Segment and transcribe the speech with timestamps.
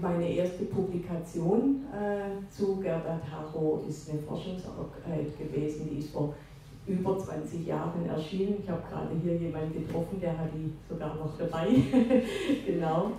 [0.00, 6.34] Meine erste Publikation äh, zu Gerda Taro ist eine Forschungsarbeit gewesen, die ist vor
[6.86, 8.56] über 20 Jahren erschienen.
[8.62, 11.68] Ich habe gerade hier jemanden getroffen, der hat die sogar noch dabei.
[12.66, 13.12] genau.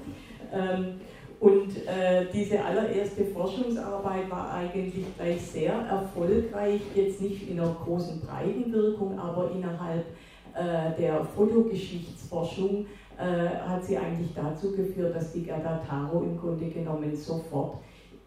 [0.51, 0.99] Ähm,
[1.39, 8.21] und äh, diese allererste Forschungsarbeit war eigentlich gleich sehr erfolgreich, jetzt nicht in einer großen
[8.21, 10.05] Breitenwirkung, aber innerhalb
[10.53, 12.85] äh, der Fotogeschichtsforschung
[13.21, 17.77] äh, hat sie eigentlich dazu geführt, dass die Gerda Taro im Grunde genommen sofort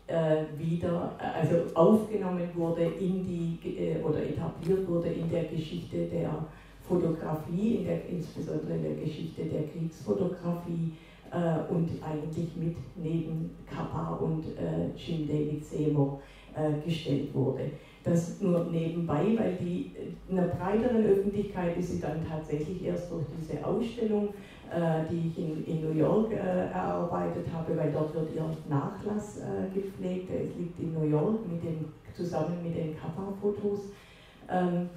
[0.06, 6.46] äh, wieder, also aufgenommen wurde in die, äh, oder etabliert wurde in der Geschichte der
[6.86, 10.93] Fotografie, in der, insbesondere in der Geschichte der Kriegsfotografie
[11.32, 16.20] äh, und eigentlich mit neben Kappa und äh, Jim David Seymour
[16.54, 17.70] äh, gestellt wurde.
[18.04, 19.92] Das nur nebenbei, weil die,
[20.29, 24.32] in einer breiteren Öffentlichkeit ist sie dann tatsächlich erst durch diese Ausstellung, äh,
[25.10, 29.72] die ich in, in New York äh, erarbeitet habe, weil dort wird ihr Nachlass äh,
[29.74, 30.30] gepflegt.
[30.30, 33.91] Er liegt in New York mit dem, zusammen mit den Kappa-Fotos.
[34.50, 34.89] Ähm,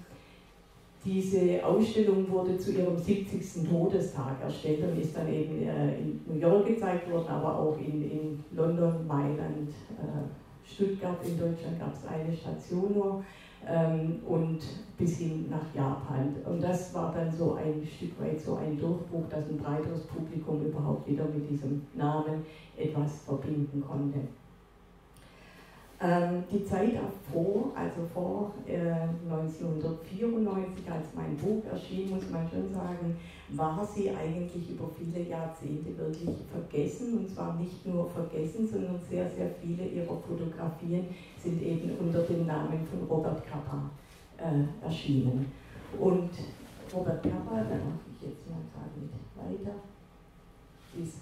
[1.05, 3.69] diese Ausstellung wurde zu ihrem 70.
[3.69, 8.11] Todestag erstellt und ist dann eben äh, in New York gezeigt worden, aber auch in,
[8.11, 13.23] in London, Mailand, äh, Stuttgart in Deutschland gab es eine Station nur
[13.69, 14.59] ähm, und
[14.97, 16.35] bis hin nach Japan.
[16.45, 20.65] Und das war dann so ein Stück weit so ein Durchbruch, dass ein breiteres Publikum
[20.65, 22.45] überhaupt wieder mit diesem Namen
[22.77, 24.19] etwas verbinden konnte.
[25.99, 28.77] Ähm, die Zeit davor, also vor äh,
[29.27, 33.17] 1994, als mein Buch erschien, muss man schon sagen,
[33.49, 37.17] war sie eigentlich über viele Jahrzehnte wirklich vergessen.
[37.17, 41.07] Und zwar nicht nur vergessen, sondern sehr, sehr viele ihrer Fotografien
[41.41, 43.89] sind eben unter dem Namen von Robert Kappa
[44.37, 45.51] äh, erschienen.
[45.99, 46.29] Und
[46.93, 49.75] Robert Kappa, da mache ich jetzt mal gerade weiter,
[51.01, 51.21] ist,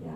[0.00, 0.14] ja,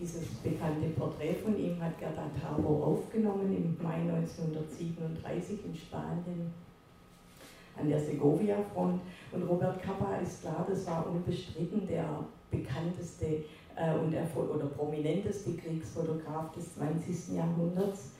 [0.00, 6.52] dieses bekannte Porträt von ihm hat Gerda Tabo aufgenommen im Mai 1937 in Spanien
[7.76, 9.00] an der Segovia-Front.
[9.32, 13.44] Und Robert Capa ist klar, das war unbestritten der bekannteste
[13.76, 17.36] äh, und oder prominenteste Kriegsfotograf des 20.
[17.36, 18.12] Jahrhunderts.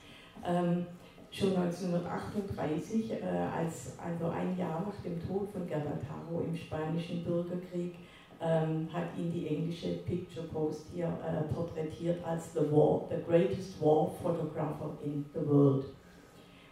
[0.45, 0.85] Ähm,
[1.31, 7.23] schon 1938, äh, als, also ein Jahr nach dem Tod von Gerda Taro im Spanischen
[7.23, 7.95] Bürgerkrieg,
[8.41, 13.81] ähm, hat ihn die englische Picture Post hier äh, porträtiert als the, war, the greatest
[13.81, 15.85] war photographer in the world.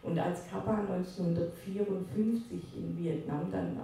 [0.02, 3.78] Und als Kappa 1954 in Vietnam dann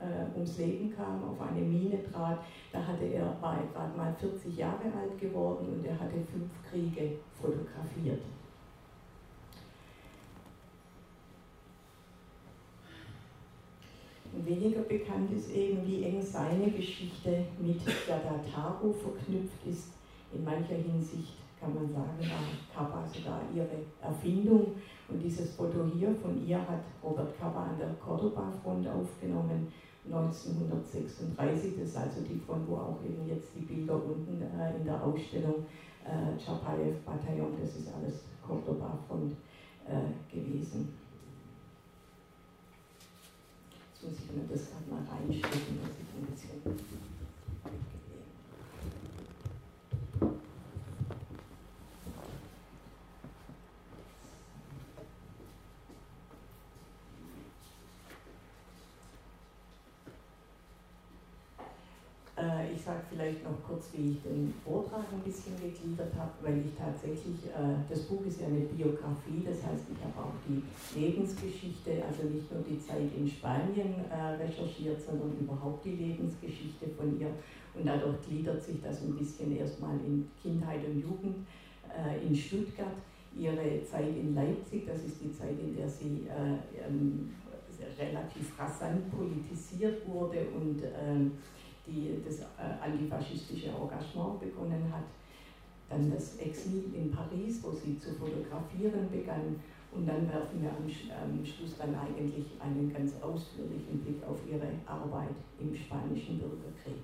[0.00, 2.38] äh, ums Leben kam, auf eine Mine trat,
[2.72, 7.16] da hatte er, er gerade mal 40 Jahre alt geworden und er hatte fünf Kriege
[7.34, 8.22] fotografiert.
[14.32, 19.92] Weniger bekannt ist eben, wie eng seine Geschichte mit Gadataro verknüpft ist.
[20.32, 24.76] In mancher Hinsicht kann man sagen, war Kappa sogar ihre Erfindung.
[25.08, 29.72] Und dieses Foto hier von ihr hat Robert Kappa an der Cordoba-Front aufgenommen,
[30.06, 31.74] 1936.
[31.78, 35.02] Das ist also die Front, wo auch eben jetzt die Bilder unten äh, in der
[35.02, 35.66] Ausstellung
[36.04, 39.34] äh, Chapayev-Bataillon, das ist alles Cordoba-Front
[39.86, 40.88] äh, gewesen.
[43.80, 46.60] Jetzt muss ich mir das gerade mal reinstecken, dass ich ein bisschen
[62.80, 66.72] ich sage vielleicht noch kurz, wie ich den Vortrag ein bisschen gegliedert habe, weil ich
[66.72, 70.62] tatsächlich, äh, das Buch ist ja eine Biografie, das heißt, ich habe auch die
[70.98, 77.20] Lebensgeschichte, also nicht nur die Zeit in Spanien äh, recherchiert, sondern überhaupt die Lebensgeschichte von
[77.20, 77.28] ihr.
[77.74, 81.46] Und dadurch gliedert sich das ein bisschen erstmal in Kindheit und Jugend
[81.92, 82.96] äh, in Stuttgart,
[83.36, 87.30] ihre Zeit in Leipzig, das ist die Zeit, in der sie äh, ähm,
[87.98, 91.32] relativ rasant politisiert wurde und ähm,
[91.90, 95.04] die das äh, antifaschistische Engagement begonnen hat.
[95.88, 99.60] Dann das Exil in Paris, wo sie zu fotografieren begann.
[99.92, 105.34] Und dann werfen wir am, Schluss dann eigentlich einen ganz ausführlichen Blick auf ihre Arbeit
[105.58, 107.02] im Spanischen Bürgerkrieg.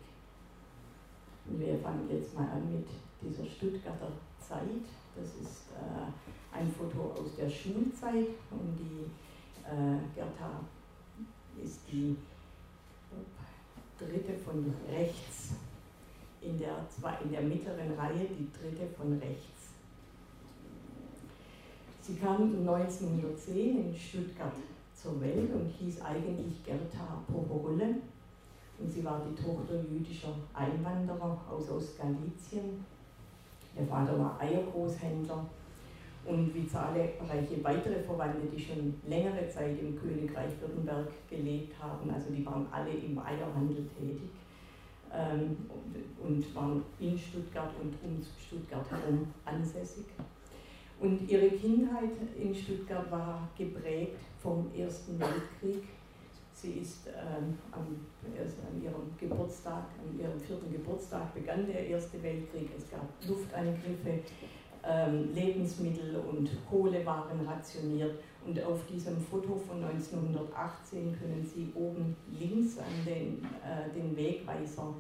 [1.49, 2.87] Und wir fangen jetzt mal an mit
[3.21, 4.87] dieser Stuttgarter Zeit.
[5.17, 9.11] Das ist äh, ein Foto aus der Schulzeit und die
[9.65, 10.61] äh, Gerta
[11.63, 12.17] ist die
[13.99, 15.55] dritte von rechts,
[16.41, 16.87] in der,
[17.25, 19.57] in der mittleren Reihe die dritte von rechts.
[22.03, 24.53] Sie kam 1910 in Stuttgart
[24.95, 27.97] zur Welt und hieß eigentlich Gerta Pohorulle
[28.79, 32.85] Und sie war die Tochter jüdischer Einwanderer aus Ostgalizien.
[33.77, 35.47] Ihr Vater war Eiergroßhändler
[36.27, 42.11] und wie zahlreiche weitere Verwandte, die schon längere Zeit im Königreich Württemberg gelebt haben.
[42.11, 44.31] Also die waren alle im Eierhandel tätig
[45.13, 45.57] ähm,
[46.23, 50.07] und waren in Stuttgart und um Stuttgart herum ansässig.
[50.99, 55.85] Und ihre Kindheit in Stuttgart war geprägt vom Ersten Weltkrieg.
[56.53, 57.87] Sie ist ähm, am,
[58.25, 62.71] an ihrem Geburtstag, an ihrem vierten Geburtstag begann der Erste Weltkrieg.
[62.79, 64.21] Es gab Luftangriffe,
[65.35, 68.15] Lebensmittel und Kohle waren rationiert.
[68.47, 74.95] Und auf diesem Foto von 1918 können Sie oben links an den, äh, den Wegweiser,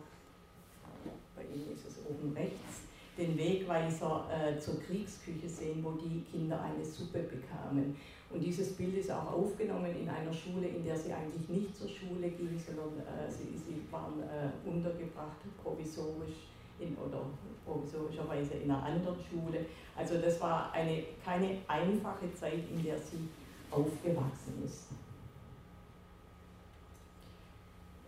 [1.37, 2.83] bei Ihnen ist es oben rechts,
[3.17, 7.97] den Wegweiser äh, zur Kriegsküche sehen, wo die Kinder eine Suppe bekamen.
[8.31, 11.89] Und dieses Bild ist auch aufgenommen in einer Schule, in der sie eigentlich nicht zur
[11.89, 16.49] Schule ging, sondern äh, sie, sie waren äh, untergebracht provisorisch
[16.79, 17.23] in, oder
[17.65, 19.67] provisorischerweise in einer anderen Schule.
[19.97, 23.29] Also das war eine, keine einfache Zeit, in der sie
[23.71, 24.89] aufgewachsen ist.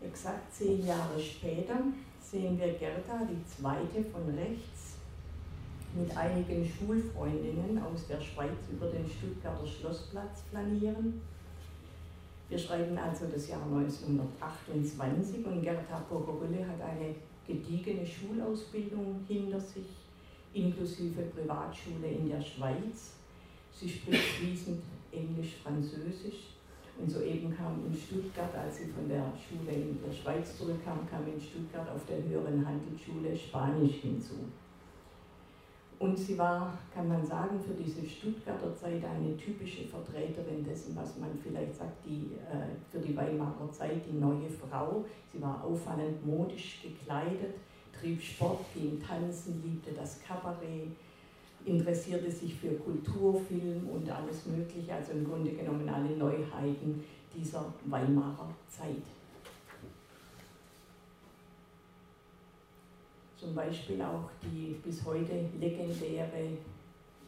[0.03, 1.77] Exakt zehn Jahre später
[2.21, 4.99] sehen wir Gerda, die zweite von rechts,
[5.95, 11.21] mit einigen Schulfreundinnen aus der Schweiz über den Stuttgarter Schlossplatz flanieren.
[12.49, 17.15] Wir schreiben also das Jahr 1928 und Gerda Pogorille hat eine
[17.49, 19.87] gediegene Schulausbildung hinter sich,
[20.53, 23.15] inklusive Privatschule in der Schweiz.
[23.73, 26.55] Sie spricht fließend Englisch, Französisch
[26.99, 31.27] und soeben kam in Stuttgart, als sie von der Schule in der Schweiz zurückkam, kam
[31.27, 34.35] in Stuttgart auf der höheren Handelsschule Spanisch hinzu.
[35.99, 41.19] Und sie war, kann man sagen, für diese Stuttgarter Zeit eine typische Vertreterin dessen, was
[41.19, 45.05] man vielleicht sagt, die, äh, für die Weimarer Zeit die neue Frau.
[45.33, 47.57] Sie war auffallend modisch gekleidet,
[47.93, 50.93] trieb Sport, ging tanzen, liebte das Kabarett,
[51.65, 57.03] interessierte sich für Kulturfilm und alles Mögliche, also im Grunde genommen alle Neuheiten
[57.35, 59.03] dieser Weimarer Zeit.
[63.39, 66.59] Zum Beispiel auch die bis heute legendäre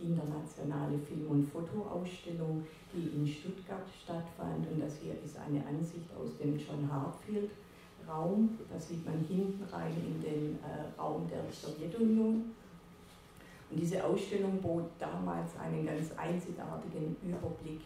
[0.00, 4.66] internationale Film- und Fotoausstellung, die in Stuttgart stattfand.
[4.72, 7.50] Und das hier ist eine Ansicht aus dem John Hartfield
[8.08, 8.58] Raum.
[8.68, 12.50] Da sieht man hinten rein in den äh, Raum der Sowjetunion.
[13.70, 17.82] Und diese Ausstellung bot damals einen ganz einzigartigen Überblick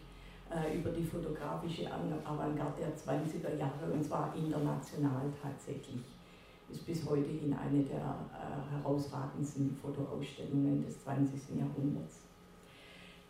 [0.50, 6.13] äh, über die fotografische Avantgarde der 20er Jahre und zwar international tatsächlich
[6.70, 11.40] ist bis heute in eine der äh, herausragendsten Fotoausstellungen des 20.
[11.58, 12.20] Jahrhunderts.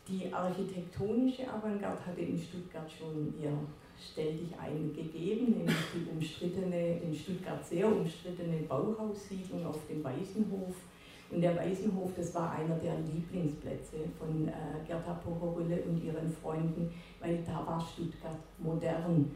[0.06, 3.52] Die architektonische Avantgarde hatte in Stuttgart schon ihr
[3.98, 10.74] ständig eingegeben, nämlich die umstrittene, in Stuttgart sehr umstrittene Bauhaussiedlung auf dem Waisenhof.
[11.30, 14.52] Und der Waisenhof, das war einer der Lieblingsplätze von äh,
[14.86, 19.30] Gerda Pochorille und ihren Freunden, weil da war Stuttgart modern.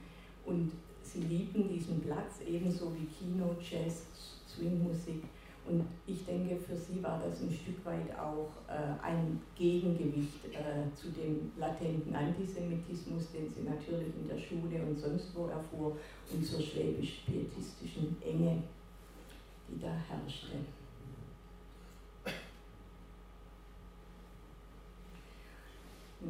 [0.44, 0.72] Und
[1.12, 4.06] sie liebten diesen Platz ebenso wie Kino, Jazz,
[4.46, 5.24] Swingmusik.
[5.66, 10.94] Und ich denke, für sie war das ein Stück weit auch äh, ein Gegengewicht äh,
[10.94, 15.96] zu dem latenten Antisemitismus, den sie natürlich in der Schule und sonst wo erfuhr,
[16.32, 18.62] und zur schwäbisch-pietistischen Enge,
[19.68, 20.56] die da herrschte.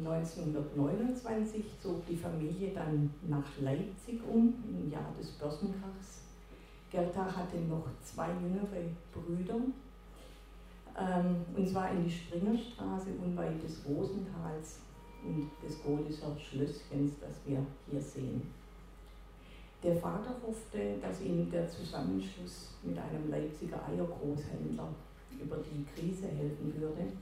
[0.05, 6.23] 1929 zog die Familie dann nach Leipzig um, im Jahr des Börsenkrachs.
[6.91, 9.59] Gerda hatte noch zwei jüngere Brüder,
[10.97, 14.79] ähm, und zwar in die Springerstraße unweit des Rosentals
[15.23, 18.41] und des Godesser Schlösschens, das wir hier sehen.
[19.83, 24.89] Der Vater hoffte, dass ihm der Zusammenschluss mit einem Leipziger Eiergroßhändler
[25.41, 27.13] über die Krise helfen würde.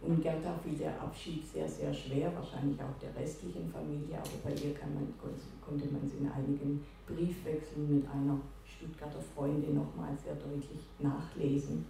[0.00, 4.50] Und Gerda fiel der Abschied sehr, sehr schwer, wahrscheinlich auch der restlichen Familie, aber bei
[4.50, 5.12] ihr man,
[5.60, 11.84] konnte man es in einigen Briefwechseln mit einer Stuttgarter Freundin nochmal sehr deutlich nachlesen.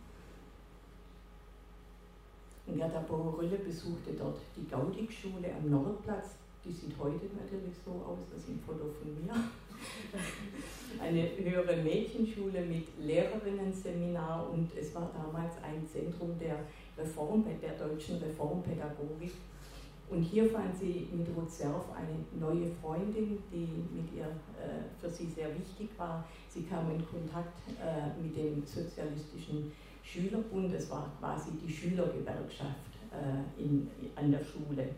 [2.66, 6.36] Und Gerda Bohorülle besuchte dort die Gaudig-Schule am Nordplatz.
[6.64, 9.32] Die sieht heute natürlich so aus, das ist ein Foto von mir.
[11.00, 16.58] Eine höhere Mädchenschule mit Lehrerinnen-Seminar und es war damals ein Zentrum der
[16.98, 19.32] Reform, der deutschen Reformpädagogik.
[20.10, 25.10] Und hier fand sie mit Ruth Serf eine neue Freundin, die mit ihr äh, für
[25.10, 26.24] sie sehr wichtig war.
[26.48, 29.70] Sie kam in Kontakt äh, mit dem Sozialistischen
[30.02, 34.88] Schülerbund, es war quasi die Schülergewerkschaft äh, in, an der Schule.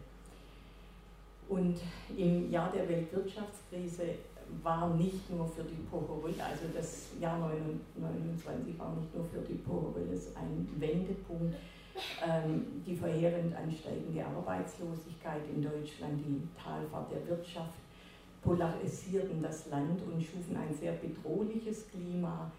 [1.49, 1.80] Und
[2.16, 4.14] im Jahr der Weltwirtschaftskrise
[4.62, 9.59] war nicht nur für die Pohorylle, also das Jahr 1929 war nicht nur für die
[9.59, 11.57] Pohorylle ein Wendepunkt.
[12.23, 17.75] Ähm, die verheerend ansteigende Arbeitslosigkeit in Deutschland, die Talfahrt der Wirtschaft
[18.42, 22.50] polarisierten das Land und schufen ein sehr bedrohliches Klima.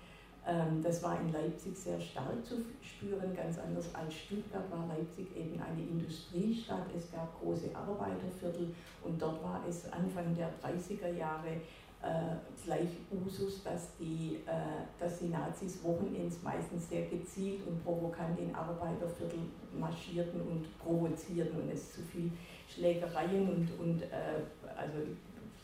[0.48, 5.28] Ähm, das war in Leipzig sehr stark zu spüren, ganz anders als Stuttgart war Leipzig
[5.36, 6.88] eben eine Industriestadt.
[6.96, 11.62] Es gab große Arbeiterviertel und dort war es Anfang der 30er Jahre
[12.02, 18.40] äh, gleich Usus, dass die, äh, dass die Nazis Wochenends meistens sehr gezielt und provokant
[18.40, 19.40] in Arbeiterviertel
[19.78, 22.32] marschierten und provozierten und es zu viel
[22.68, 24.42] Schlägereien und, und äh,
[24.76, 24.98] also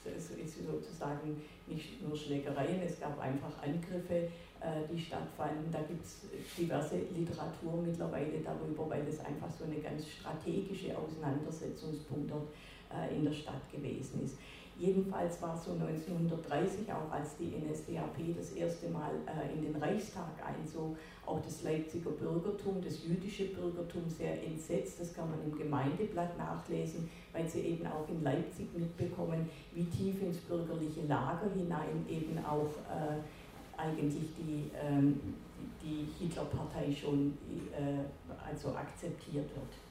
[0.06, 4.30] es ist sozusagen nicht nur Schlägereien, es gab einfach Angriffe,
[4.60, 5.72] äh, die stattfanden.
[5.72, 6.28] Da gibt es
[6.58, 12.48] diverse Literatur mittlerweile darüber, weil es einfach so eine ganz strategische Auseinandersetzungspunkt dort
[12.94, 14.38] äh, in der Stadt gewesen ist.
[14.80, 19.76] Jedenfalls war es so 1930, auch als die NSDAP das erste Mal äh, in den
[19.76, 25.00] Reichstag einzog, auch das Leipziger Bürgertum, das jüdische Bürgertum sehr entsetzt.
[25.00, 30.22] Das kann man im Gemeindeblatt nachlesen, weil sie eben auch in Leipzig mitbekommen, wie tief
[30.22, 35.20] ins bürgerliche Lager hinein eben auch äh, eigentlich die, ähm,
[35.82, 37.36] die Hitlerpartei schon
[37.72, 39.87] äh, also akzeptiert wird.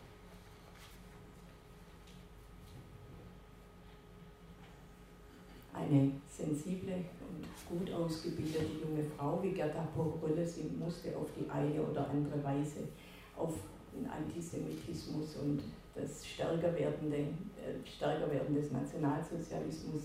[5.76, 11.82] Eine sensible und gut ausgebildete junge Frau wie Gerda Porrölle, sie musste auf die eine
[11.82, 12.88] oder andere Weise
[13.36, 13.54] auf
[13.94, 15.62] den Antisemitismus und
[15.94, 20.02] das stärker werdende, äh, stärker werden Nationalsozialismus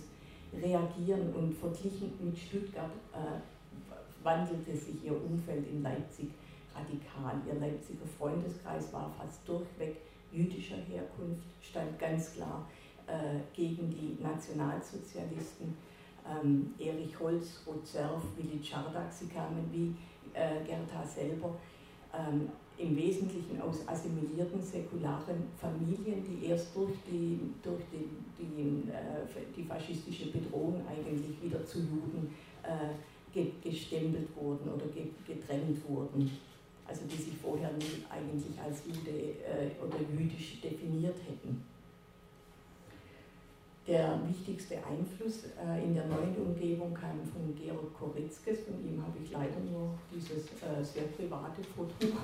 [0.53, 3.39] reagieren und verglichen mit Stuttgart äh,
[4.23, 6.29] wandelte sich ihr Umfeld in Leipzig
[6.75, 7.41] radikal.
[7.47, 9.97] Ihr Leipziger Freundeskreis war fast durchweg
[10.31, 12.67] jüdischer Herkunft, stand ganz klar
[13.53, 15.75] gegen die Nationalsozialisten.
[16.29, 19.95] Ähm, Erich Holz, Rozerf, Willi Czardak, sie kamen wie
[20.33, 21.55] äh, Gerda selber
[22.13, 29.45] ähm, im Wesentlichen aus assimilierten säkularen Familien, die erst durch die, durch die, die, äh,
[29.55, 32.93] die faschistische Bedrohung eigentlich wieder zu Juden äh,
[33.33, 36.29] ge gestempelt wurden oder ge gedrängt wurden.
[36.87, 41.70] Also die sich vorher nie eigentlich als Jude äh, oder jüdisch definiert hätten
[43.91, 48.61] der wichtigste Einfluss äh, in der neuen Umgebung kam von Georg Koritzkes.
[48.61, 51.93] Von ihm habe ich leider nur dieses äh, sehr private Foto.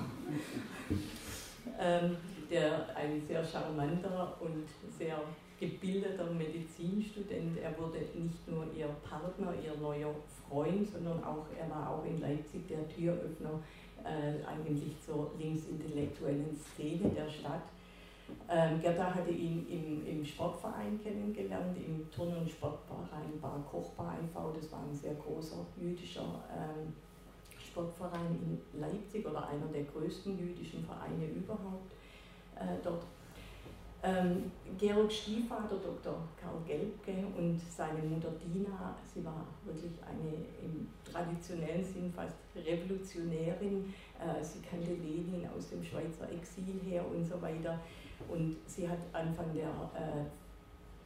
[1.78, 2.16] ähm,
[2.50, 4.64] der ein sehr charmanter und
[4.98, 5.20] sehr
[5.60, 7.58] gebildeter Medizinstudent.
[7.58, 10.14] Er wurde nicht nur ihr Partner, ihr neuer
[10.48, 13.60] Freund, sondern auch er war auch in Leipzig der Türöffner
[14.04, 17.68] äh, eigentlich zur linksintellektuellen Szene der Stadt.
[18.50, 24.52] Ähm, Gerda hatte ihn im, im Sportverein kennengelernt, im Turn- und Sportverein Bar Kochbar e.V.
[24.52, 26.92] Das war ein sehr großer jüdischer ähm,
[27.58, 31.92] Sportverein in Leipzig oder einer der größten jüdischen Vereine überhaupt
[32.56, 33.04] äh, dort.
[34.00, 36.22] Ähm, Georg Stiefvater, Dr.
[36.40, 43.92] Karl Gelbke und seine Mutter Dina, sie war wirklich eine im traditionellen Sinn fast Revolutionärin.
[44.20, 47.80] Äh, sie kannte Lenin aus dem Schweizer Exil her und so weiter.
[48.28, 50.24] Und sie hat Anfang der, äh,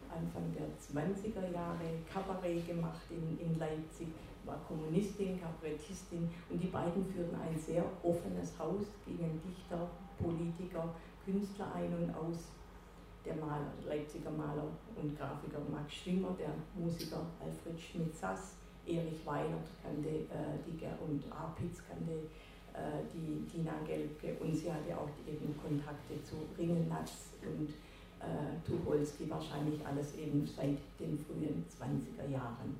[0.08, 4.08] Anfang der 20er Jahre Kabarett gemacht in, in Leipzig,
[4.44, 9.88] war Kommunistin, Kabarettistin und die beiden führten ein sehr offenes Haus, gingen Dichter,
[10.18, 12.48] Politiker, Künstler ein und aus.
[13.24, 14.66] Der Maler, Leipziger Maler
[15.00, 21.82] und Grafiker Max Schwimmer, der Musiker Alfred Schmidt-Sass, Erich Weinert kannte äh, die und Apitz
[21.86, 22.26] kannte
[23.12, 27.68] die Dina Gelbke und sie hatte auch eben Kontakte zu Ringelnatz und
[28.22, 32.76] äh, Tucholsky, wahrscheinlich alles eben seit den frühen 20er Jahren.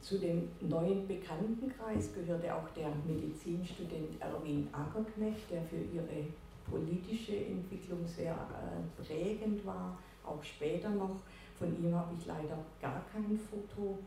[0.00, 6.24] Zu dem neuen Bekanntenkreis gehörte auch der Medizinstudent Erwin Ackerknecht, der für ihre
[6.70, 11.16] politische Entwicklung sehr äh, prägend war, auch später noch.
[11.58, 13.98] Von ihm habe ich leider gar kein Foto.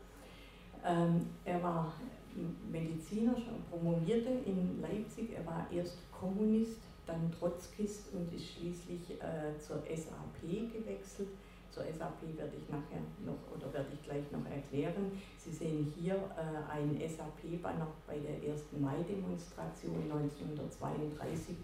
[0.84, 1.92] Ähm, er war
[2.70, 5.32] Mediziner, schon promovierte in Leipzig.
[5.36, 10.40] Er war erst Kommunist, dann Trotzkist und ist schließlich äh, zur SAP
[10.72, 11.28] gewechselt.
[11.70, 15.10] Zur SAP werde ich nachher noch oder werde ich gleich noch erklären.
[15.38, 21.56] Sie sehen hier äh, ein SAP-Banner bei der ersten Mai-Demonstration 1932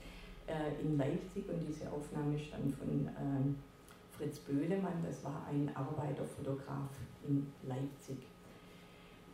[0.47, 6.91] äh, in Leipzig und diese Aufnahme stammt von äh, Fritz Böhlemann, das war ein Arbeiterfotograf
[7.27, 8.28] in Leipzig.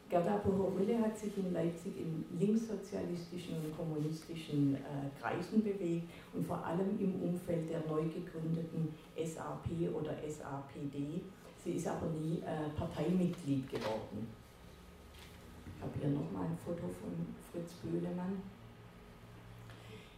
[0.09, 4.79] Gerda Pohorulle hat sich in Leipzig in linkssozialistischen und kommunistischen äh,
[5.21, 11.23] Kreisen bewegt und vor allem im Umfeld der neu gegründeten SAP oder SAPD.
[11.65, 14.29] Sie ist aber nie äh, Parteimitglied geworden.
[15.77, 18.54] Ich habe hier nochmal ein Foto von Fritz Böhlemann.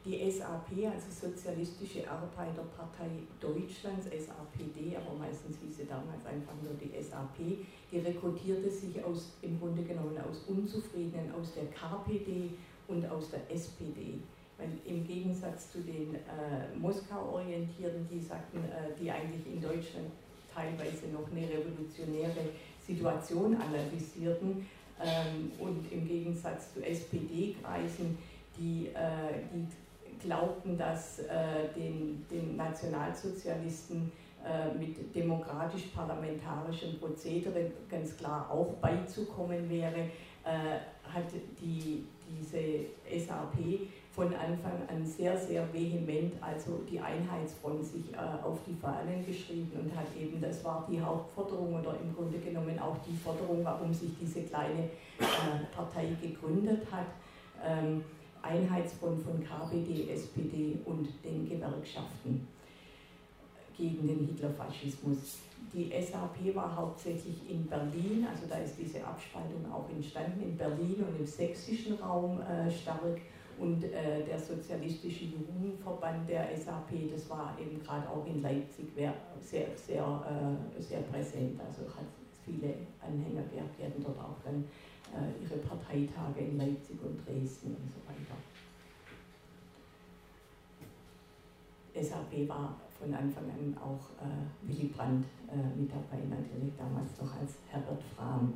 [0.07, 3.11] Die SAP, also Sozialistische Arbeiterpartei
[3.41, 9.33] Deutschlands, SAPD, aber meistens hieß sie damals einfach nur die SAP, die rekrutierte sich aus,
[9.43, 12.51] im Grunde genommen aus Unzufriedenen aus der KPD
[12.87, 14.21] und aus der SPD.
[14.59, 20.07] Weil im Gegensatz zu den äh, Moskau-Orientierten, die sagten, äh, die eigentlich in Deutschland
[20.55, 22.51] teilweise noch eine revolutionäre
[22.87, 24.65] Situation analysierten,
[24.99, 28.17] ähm, und im Gegensatz zu SPD-Kreisen,
[28.59, 29.67] die, äh, die
[30.21, 34.13] glaubten, dass äh, den, den Nationalsozialisten
[34.45, 40.11] äh, mit demokratisch-parlamentarischem Prozedere ganz klar auch beizukommen wäre,
[40.45, 41.25] äh, hat
[41.61, 42.87] die, diese
[43.27, 49.27] SAP von Anfang an sehr, sehr vehement also die Einheitsfront sich äh, auf die Fahnen
[49.27, 53.65] geschrieben und hat eben, das war die Hauptforderung oder im Grunde genommen auch die Forderung,
[53.65, 54.85] warum sich diese kleine
[55.19, 57.07] äh, Partei gegründet hat.
[57.63, 58.05] Ähm,
[58.47, 62.47] Einheitsfront von KPD, SPD und den Gewerkschaften
[63.77, 65.39] gegen den Hitlerfaschismus.
[65.73, 71.05] Die SAP war hauptsächlich in Berlin, also da ist diese Abspaltung auch entstanden, in Berlin
[71.07, 73.21] und im sächsischen Raum äh, stark.
[73.59, 79.15] Und äh, der Sozialistische Jugendverband der SAP, das war eben gerade auch in Leipzig sehr,
[79.75, 81.59] sehr, äh, sehr präsent.
[81.59, 82.05] Also hat
[82.45, 84.65] viele Anhänger gehabt, die hatten dort auch dann
[85.43, 88.37] ihre Parteitage in Leipzig und Dresden und so weiter.
[92.03, 97.41] SAP war von Anfang an auch äh, Willy Brandt äh, mit dabei, natürlich damals noch
[97.41, 98.55] als Herbert Frahm.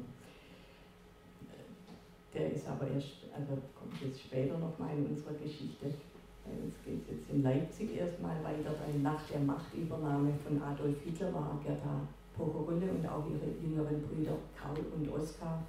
[2.32, 5.86] Der ist aber erst, also kommt jetzt später nochmal in unserer Geschichte.
[5.86, 11.60] Es geht jetzt in Leipzig erstmal weiter, weil nach der Machtübernahme von Adolf Hitler war
[11.64, 15.62] Gerda Pochorulle und auch ihre jüngeren Brüder Karl und Oskar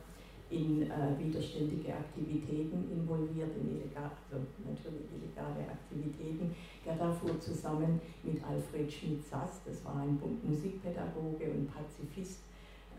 [0.51, 6.53] in äh, widerständige Aktivitäten involviert, in illegal, also natürlich illegale Aktivitäten.
[6.83, 12.41] Gerda fuhr zusammen mit Alfred Schmidt-Sass, das war ein Musikpädagoge und Pazifist,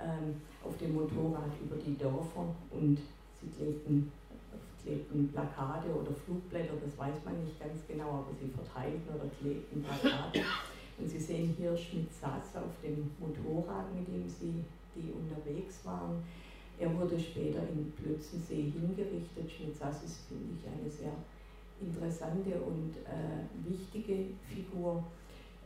[0.00, 2.98] ähm, auf dem Motorrad über die Dörfer und
[3.40, 4.10] sie klebten,
[4.82, 9.82] klebten Plakate oder Flugblätter, das weiß man nicht ganz genau, aber sie verteilten oder klebten
[9.82, 10.40] Plakate.
[10.98, 14.62] Und Sie sehen hier Schmidt-Sass auf dem Motorrad, mit dem sie
[14.94, 16.22] die unterwegs waren.
[16.82, 19.48] Er wurde später in Plötzensee hingerichtet.
[19.48, 21.14] Schmidt-Sass ist, finde ich, eine sehr
[21.80, 25.04] interessante und äh, wichtige Figur.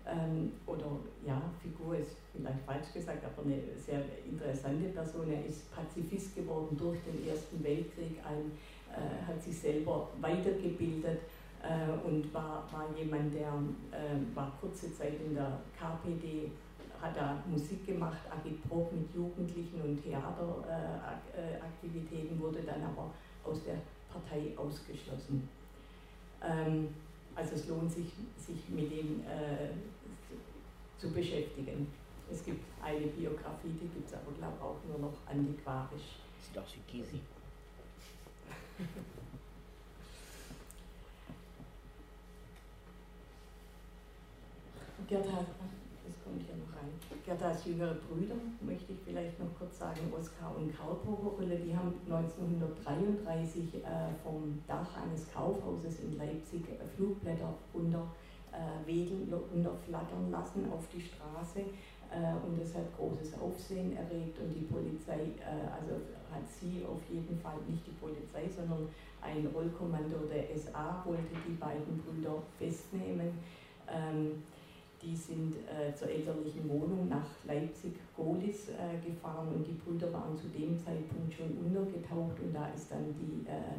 [0.07, 5.33] Ähm, oder ja, Figur ist vielleicht falsch gesagt, aber eine sehr interessante Person.
[5.33, 8.53] Er ist Pazifist geworden durch den Ersten Weltkrieg, ein,
[8.93, 11.21] äh, hat sich selber weitergebildet
[11.63, 13.55] äh, und war, war jemand, der
[13.91, 16.51] äh, war kurze Zeit in der KPD
[17.07, 23.11] hat da Musik gemacht, Agitprop mit Jugendlichen und Theateraktivitäten, wurde dann aber
[23.45, 23.77] aus der
[24.13, 25.49] Partei ausgeschlossen.
[26.43, 26.89] Ähm,
[27.35, 29.71] also es lohnt sich, sich mit dem äh,
[30.99, 31.87] zu beschäftigen.
[32.31, 36.19] Es gibt eine Biografie, die gibt es aber, glaube ich, auch nur noch antiquarisch.
[36.41, 37.21] Sieht aus wie Gysi.
[46.07, 46.91] Gerda kommt hier noch rein.
[47.25, 51.93] Gerdas jüngere Brüder, möchte ich vielleicht noch kurz sagen, Oskar und Karl Pogorile, die haben
[52.07, 58.07] 1933 äh, vom Dach eines Kaufhauses in Leipzig äh, Flugblätter unter
[58.53, 61.61] äh, wedeln, unterflattern lassen auf die Straße
[62.15, 65.35] äh, und das hat großes Aufsehen erregt und die Polizei,
[65.75, 65.99] also
[66.31, 68.89] hat sie auf jeden Fall nicht die Polizei, sondern
[69.21, 73.39] ein Rollkommando der SA wollte die beiden Brüder festnehmen.
[73.89, 74.43] Ähm,
[75.03, 80.49] die sind äh, zur elterlichen Wohnung nach Leipzig-Golis äh, gefahren und die Brüder waren zu
[80.49, 83.79] dem Zeitpunkt schon untergetaucht und da ist dann die äh,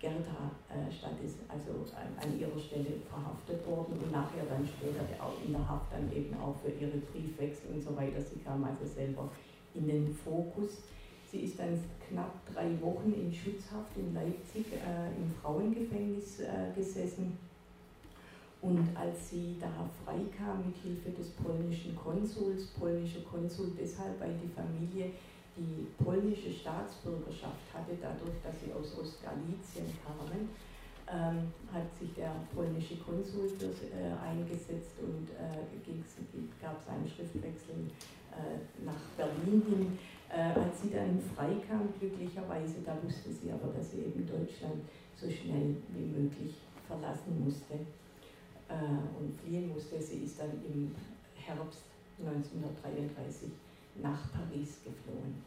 [0.00, 5.34] Gerda äh, statt ist also an, ihrer Stelle verhaftet worden und nachher dann später auch
[5.44, 8.22] in der Haft dann eben auch für ihre Briefwechsel und so weiter.
[8.22, 9.28] Sie kam also selber
[9.74, 10.82] in den Fokus.
[11.30, 17.36] Sie ist dann knapp drei Wochen in Schutzhaft in Leipzig äh, im Frauengefängnis äh, gesessen
[18.60, 19.70] und als sie da
[20.04, 25.12] freikam mit Hilfe des polnischen Konsuls, polnischer Konsul deshalb, weil die Familie
[25.56, 30.50] die polnische Staatsbürgerschaft hatte, dadurch, dass sie aus Ostgalizien kamen,
[31.10, 35.62] ähm, hat sich der polnische Konsul für, äh, eingesetzt und äh,
[36.60, 37.90] gab es einen Schriftwechsel
[38.84, 39.98] nach Berlin hin.
[40.30, 44.84] als sie dann freikam, glücklicherweise, da wusste sie aber, dass sie eben Deutschland
[45.16, 46.54] so schnell wie möglich
[46.86, 47.80] verlassen musste
[48.68, 50.00] und fliehen musste.
[50.00, 50.94] Sie ist dann im
[51.34, 51.84] Herbst
[52.18, 53.50] 1933
[54.02, 55.42] nach Paris geflohen.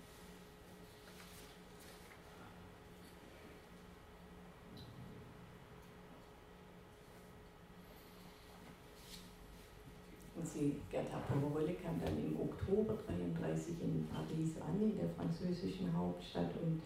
[10.36, 15.96] Und sie, Gerda Pomerölle kam dann im Oktober 1933 in Paris an, in der französischen
[15.96, 16.50] Hauptstadt.
[16.64, 16.82] Und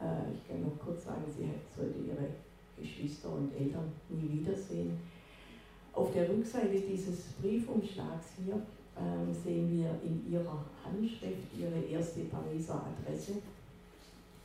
[0.00, 2.28] äh, ich kann noch kurz sagen, sie sollte ihre
[2.78, 4.96] Geschwister und Eltern nie wiedersehen.
[5.92, 8.54] Auf der Rückseite dieses Briefumschlags hier
[8.96, 13.34] ähm, sehen wir in ihrer Handschrift ihre erste Pariser Adresse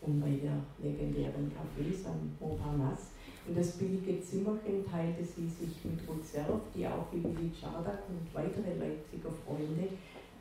[0.01, 3.13] und bei der legendären Cafés am Montparnasse.
[3.47, 7.99] Und das billige Zimmerchen teilte sie sich mit Ruth Serf, die auch wie Willi Czardak
[8.09, 9.89] und weitere Leipziger Freunde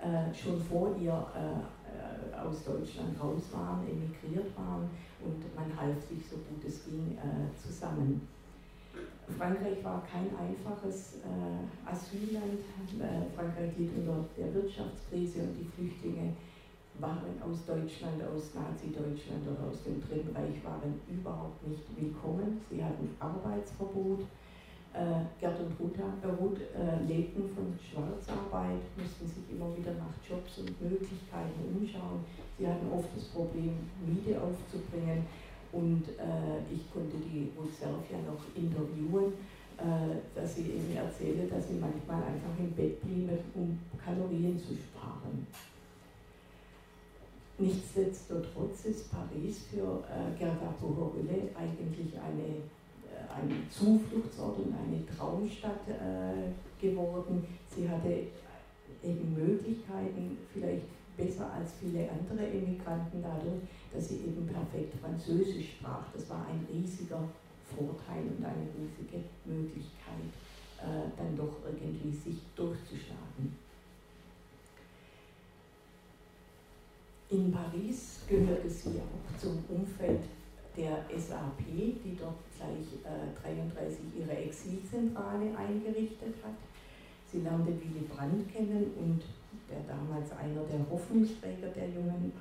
[0.01, 4.89] äh, schon vor ihr äh, aus Deutschland raus waren, emigriert waren
[5.25, 8.27] und man half sich so gut es ging äh, zusammen.
[9.39, 12.61] Frankreich war kein einfaches äh, Asylland.
[13.01, 16.35] Äh, Frankreich litt unter der Wirtschaftskrise und die Flüchtlinge
[16.99, 22.61] waren aus Deutschland, aus Nazi-Deutschland oder aus dem Dritten Reich waren überhaupt nicht willkommen.
[22.71, 24.21] Sie hatten Arbeitsverbot.
[24.95, 30.15] Äh, Gerd und Ruta, äh, Ruth äh, lebten von Schwarzarbeit, mussten sich immer wieder nach
[30.23, 32.23] Jobs und Möglichkeiten umschauen.
[32.57, 33.75] Sie hatten oft das Problem,
[34.07, 35.27] Miete aufzubringen.
[35.75, 39.33] Und äh, ich konnte die Ruth Self ja noch interviewen,
[39.77, 44.75] äh, dass sie eben erzählte, dass sie manchmal einfach im Bett blieb, um Kalorien zu
[44.77, 45.47] sparen.
[47.59, 52.63] Nichtsdestotrotz ist Paris für äh, Gerda Bohorille eigentlich eine,
[53.11, 57.45] äh, ein Zufluchtsort und eine Traumstadt äh, geworden.
[57.75, 58.27] Sie hatte
[59.03, 66.07] eben Möglichkeiten, vielleicht besser als viele andere Emigranten dadurch, dass sie eben perfekt Französisch sprach.
[66.13, 67.29] Das war ein riesiger
[67.65, 70.31] Vorteil und eine riesige Möglichkeit,
[70.79, 73.57] äh, dann doch irgendwie sich durchzuschlagen.
[77.31, 80.21] In Paris gehörte sie auch zum Umfeld
[80.77, 86.55] der SAP, die dort gleich äh, ihre Exilzentrale eingerichtet hat.
[87.31, 89.23] Sie lernte Willy Brandt kennen und
[89.69, 92.33] der damals einer der Hoffnungsträger der jungen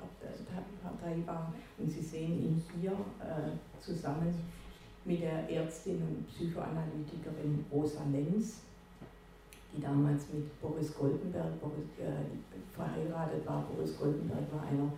[0.82, 1.52] Partei war.
[1.78, 4.34] Und Sie sehen ihn hier äh, zusammen
[5.04, 8.62] mit der Ärztin und Psychoanalytikerin Rosa Lenz,
[9.74, 13.66] die damals mit Boris Goldenberg Boris, äh, verheiratet war.
[13.74, 14.90] Boris Goldenberg war einer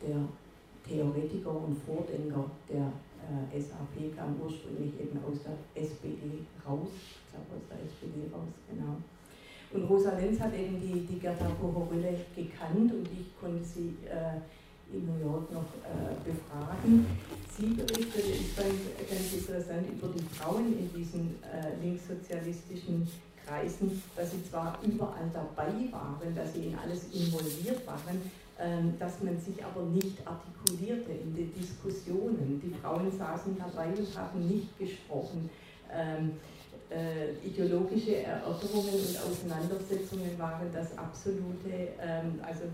[0.00, 0.26] der
[0.86, 7.54] Theoretiker und Vordenker der äh, SAP, kam ursprünglich eben aus der SPD raus, ich glaube
[7.54, 8.96] aus der SPD raus, genau.
[9.72, 14.36] Und Rosa Lenz hat eben die, die Gerda Bohorille gekannt und ich konnte sie äh,
[14.94, 17.06] in New York noch äh, befragen.
[17.56, 18.74] Sie berichtete, ich fand
[19.08, 23.08] ganz interessant, über die Frauen in diesen äh, linkssozialistischen
[23.46, 28.20] Kreisen, dass sie zwar überall dabei waren, dass sie in alles involviert waren,
[28.58, 32.60] ähm, dass man sich aber nicht artikulierte in den Diskussionen.
[32.62, 35.48] Die Frauen saßen dabei und haben nicht gesprochen.
[35.90, 36.32] Ähm,
[36.92, 42.64] äh, ideologische Erörterungen und Auseinandersetzungen waren das absolute, ähm, also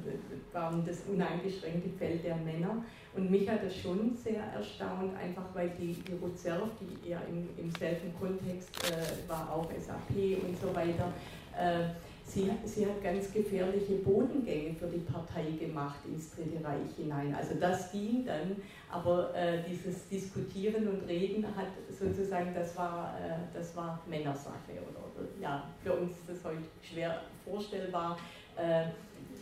[0.52, 2.84] waren das uneingeschränkte Feld der Männer.
[3.14, 7.48] Und mich hat das schon sehr erstaunt, einfach weil die, die Ruzerf, die ja im,
[7.56, 11.12] im selben Kontext äh, war, auch SAP und so weiter,
[11.56, 11.88] äh,
[12.28, 17.34] Sie, sie, hat ganz gefährliche Bodengänge für die Partei gemacht ins Dritte Reich hinein.
[17.34, 18.54] Also das ging dann,
[18.90, 24.72] aber äh, dieses Diskutieren und Reden hat sozusagen, das war, äh, das war Männersache.
[24.72, 28.18] Oder, oder, ja, für uns ist das heute schwer vorstellbar.
[28.56, 28.88] Äh,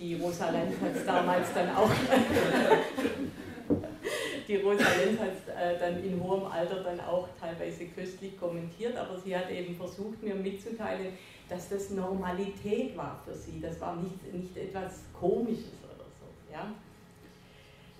[0.00, 1.90] die Rosa Lenz hat es damals dann auch.
[4.46, 8.96] die Rosa Lenz hat es äh, dann in hohem Alter dann auch teilweise köstlich kommentiert,
[8.96, 11.14] aber sie hat eben versucht, mir mitzuteilen,
[11.48, 13.60] dass das Normalität war für sie.
[13.60, 16.52] Das war nicht, nicht etwas Komisches oder so.
[16.52, 16.72] Ja,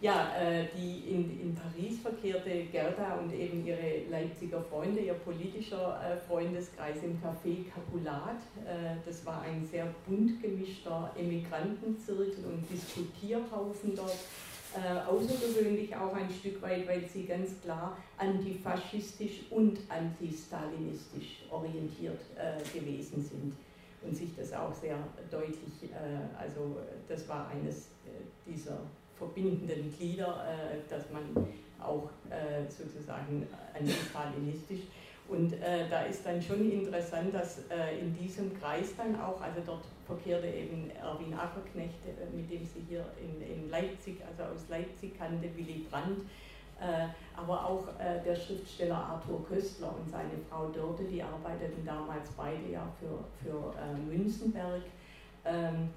[0.01, 6.01] ja äh, die in, in Paris verkehrte Gerda und eben ihre Leipziger Freunde, ihr politischer
[6.03, 8.41] äh, Freundeskreis im Café Capulat.
[8.65, 14.19] Äh, das war ein sehr bunt gemischter Emigrantenzirkel und Diskutierhaufen dort
[14.75, 22.79] äh, außergewöhnlich auch ein Stück weit, weil sie ganz klar antifaschistisch und antistalinistisch orientiert äh,
[22.79, 23.55] gewesen sind
[24.03, 24.99] und sich das auch sehr
[25.31, 26.77] deutlich, äh, also
[27.09, 28.79] das war eines äh, dieser
[29.17, 31.47] verbindenden Glieder, äh, dass man
[31.81, 34.83] auch äh, sozusagen antistalinistisch
[35.29, 39.61] Und äh, da ist dann schon interessant, dass äh, in diesem Kreis dann auch, also
[39.67, 44.69] dort verkehrte eben Erwin Ackerknecht, äh, mit dem sie hier in, in, Leipzig, also aus
[44.69, 46.21] Leipzig kannte, Willy Brandt,
[46.81, 52.31] äh, aber auch äh, der Schriftsteller Arthur Köstler und seine Frau Dörte, die arbeiteten damals
[52.37, 54.83] beide ja für, für äh, Münzenberg.
[55.45, 55.91] Ähm,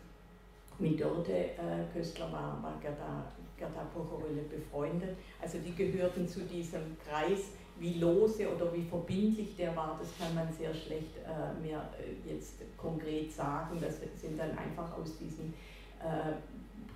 [0.80, 3.26] mit Dörte äh, Köstler war, war Gerda,
[3.58, 5.18] Gerda Pocherölle befreundet.
[5.42, 7.52] Also die gehörten zu diesem Kreis.
[7.80, 12.30] Wie lose oder wie verbindlich der war, das kann man sehr schlecht äh, mehr äh,
[12.30, 13.80] jetzt konkret sagen.
[13.82, 15.54] Das sind dann einfach aus diesen
[16.00, 16.34] äh,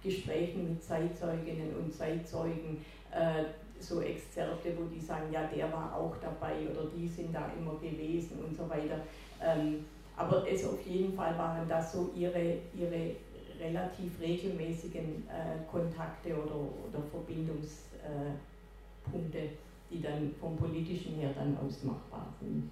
[0.04, 3.46] Gesprächen mit Zeitzeuginnen und Zeitzeugen äh,
[3.80, 7.76] so Exzerpte, wo die sagen, ja, der war auch dabei oder die sind da immer
[7.76, 9.00] gewesen und so weiter.
[9.42, 13.16] Ähm, aber es auf jeden Fall waren das so ihre, ihre
[13.60, 19.50] relativ regelmäßigen äh, Kontakte oder, oder Verbindungspunkte,
[19.94, 22.72] die dann vom politischen her dann ausmachbar sind.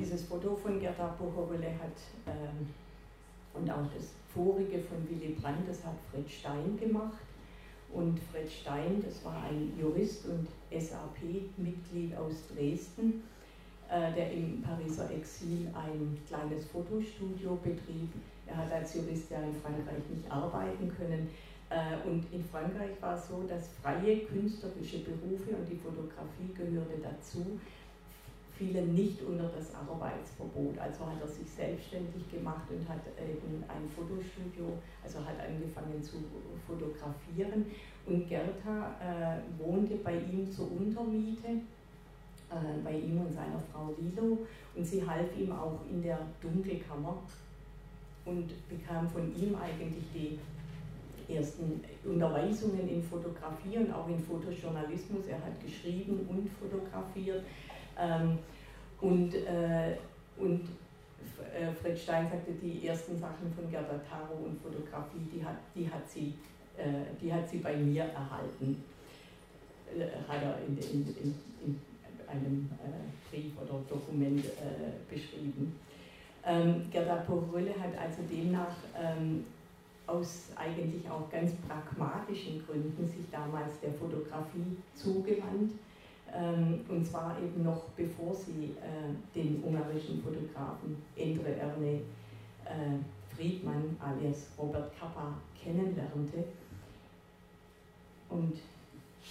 [0.00, 1.96] Dieses Foto von Gerda Pochowele hat
[2.26, 2.68] ähm,
[3.54, 7.24] und auch das vorige von Willy Brandt, das hat Fred Stein gemacht.
[7.92, 13.22] Und Fred Stein, das war ein Jurist und SAP-Mitglied aus Dresden
[13.90, 18.10] äh, der im Pariser Exil ein kleines Fotostudio betrieb.
[18.46, 21.30] Er hat als Jurist ja in Frankreich nicht arbeiten können.
[21.70, 26.96] Äh, und in Frankreich war es so, dass freie künstlerische Berufe und die Fotografie gehörte
[27.02, 27.58] dazu,
[28.56, 30.78] fielen nicht unter das Arbeitsverbot.
[30.78, 36.16] Also hat er sich selbstständig gemacht und hat eben ein Fotostudio, also hat angefangen zu
[36.66, 37.66] fotografieren.
[38.06, 41.60] Und Gerta äh, wohnte bei ihm zur Untermiete
[42.50, 44.38] äh, bei ihm und seiner Frau Lilo
[44.74, 47.18] und sie half ihm auch in der Dunkelkammer
[48.24, 50.38] und bekam von ihm eigentlich die
[51.28, 55.26] ersten Unterweisungen in Fotografie und auch in Fotojournalismus.
[55.26, 57.44] Er hat geschrieben und fotografiert.
[57.98, 58.38] Ähm,
[59.00, 59.96] und, äh,
[60.38, 60.62] und
[61.54, 65.90] äh, Fred Stein sagte, die ersten Sachen von Gerda Taro und Fotografie, die hat, die
[65.90, 66.34] hat, sie,
[67.20, 68.84] die hat sie bei mir erhalten.
[70.28, 71.80] Hat er in, in, in, in
[72.28, 75.78] einem äh, Brief oder Dokument äh, beschrieben.
[76.44, 79.44] Ähm, Gerda Porölle hat also demnach ähm,
[80.08, 85.72] aus eigentlich auch ganz pragmatischen Gründen sich damals der Fotografie zugewandt.
[86.34, 92.00] Ähm, und zwar eben noch bevor sie äh, den ungarischen Fotografen Endre Erne
[92.64, 96.44] äh, Friedmann alias Robert Kappa kennenlernte.
[98.28, 98.58] Und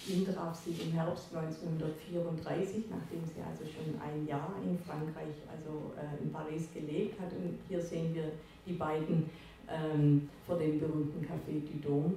[0.06, 5.92] Ihn traf sie im Herbst 1934, nachdem sie also schon ein Jahr in Frankreich, also
[5.98, 7.32] äh, in Paris gelebt hat.
[7.32, 8.32] Und hier sehen wir
[8.66, 9.28] die beiden
[9.70, 12.14] ähm, vor dem berühmten Café du Dom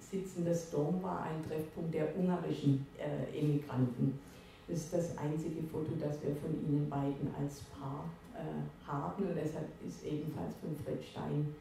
[0.00, 0.44] sitzen.
[0.44, 4.18] Das Dom war ein Treffpunkt der ungarischen äh, Emigranten.
[4.66, 9.36] Das ist das einzige Foto, das wir von ihnen beiden als Paar äh, haben und
[9.36, 11.54] deshalb ist ebenfalls von Fred Stein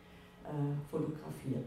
[0.44, 1.66] äh, fotografiert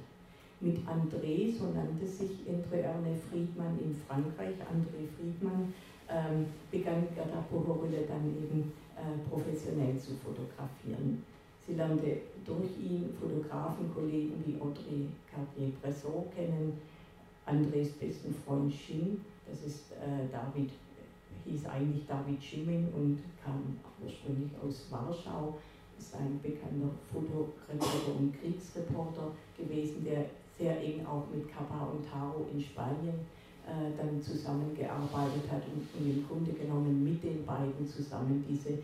[0.61, 5.73] mit André, so nannte sich Andre Erne Friedmann in Frankreich, André Friedmann,
[6.09, 11.25] ähm, begann Gerda Pohorile dann eben äh, professionell zu fotografieren.
[11.67, 16.73] Sie lernte durch ihn Fotografenkollegen wie Audrey Cartier-Bresson kennen,
[17.47, 20.71] Andres besten Freund Schim, das ist äh, David,
[21.45, 25.59] hieß eigentlich David Schimin und kam ursprünglich aus Warschau,
[25.99, 32.47] ist ein bekannter Fotoreporter und Kriegsreporter gewesen, der sehr eng auch mit Kappa und Taro
[32.53, 33.27] in Spanien
[33.67, 38.79] äh, dann zusammengearbeitet hat und, und, im Grunde genommen mit den beiden zusammen diese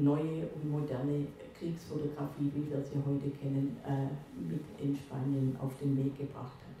[0.00, 1.26] neue und moderne
[1.58, 6.74] Kriegsfotografie, wie wir sie heute kennen, äh, mit in Spanien auf den Weg gebracht hat.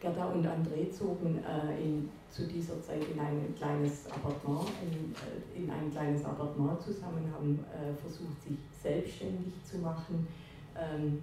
[0.00, 5.62] Gerda und André zogen äh, in, zu dieser Zeit in ein kleines Appartement, in, äh,
[5.62, 7.58] in ein kleines Appartement zusammen, haben
[8.00, 10.26] versucht, sich selbstständig zu machen.
[10.74, 11.20] Ähm,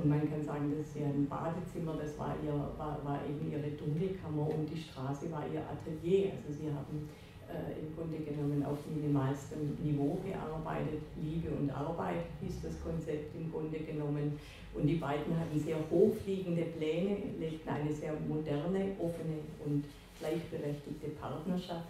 [0.00, 3.50] und man kann sagen, das ist ja ein Badezimmer, das war, ihr, war, war eben
[3.50, 6.32] ihre Dunkelkammer und die Straße war ihr Atelier.
[6.36, 7.08] Also sie haben
[7.48, 11.00] äh, im Grunde genommen auf minimalstem Niveau gearbeitet.
[11.22, 14.38] Liebe und Arbeit hieß das Konzept im Grunde genommen.
[14.74, 19.84] Und die beiden hatten sehr hochfliegende Pläne, legten eine sehr moderne, offene und
[20.20, 21.88] gleichberechtigte Partnerschaft.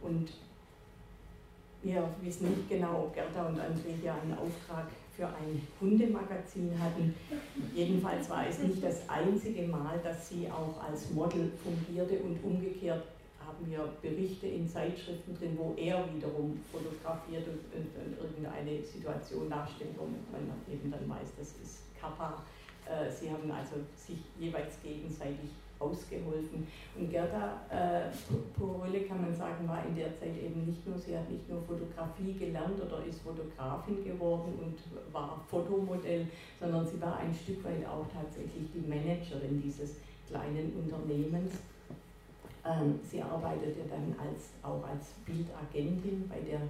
[0.00, 0.30] Und
[1.82, 7.14] wir wissen nicht genau, ob Gerda und André hier einen Auftrag für ein Hundemagazin hatten.
[7.74, 13.02] Jedenfalls war es nicht das einzige Mal, dass sie auch als Model fungierte und umgekehrt
[13.46, 19.48] haben wir Berichte in Zeitschriften drin, wo er wiederum fotografiert und, und, und irgendeine Situation
[19.48, 22.42] darstellt, wo man eben dann weiß, das ist Kappa
[22.86, 26.66] äh, sie haben also sich jeweils gegenseitig ausgeholfen.
[26.96, 28.08] Und Gerda äh,
[28.58, 31.60] Porölle, kann man sagen, war in der Zeit eben nicht nur, sie hat nicht nur
[31.62, 36.26] Fotografie gelernt oder ist Fotografin geworden und war Fotomodell,
[36.58, 39.96] sondern sie war ein Stück weit auch tatsächlich die Managerin dieses
[40.28, 41.52] kleinen Unternehmens.
[42.66, 46.62] Ähm, sie arbeitete dann als, auch als Bildagentin bei der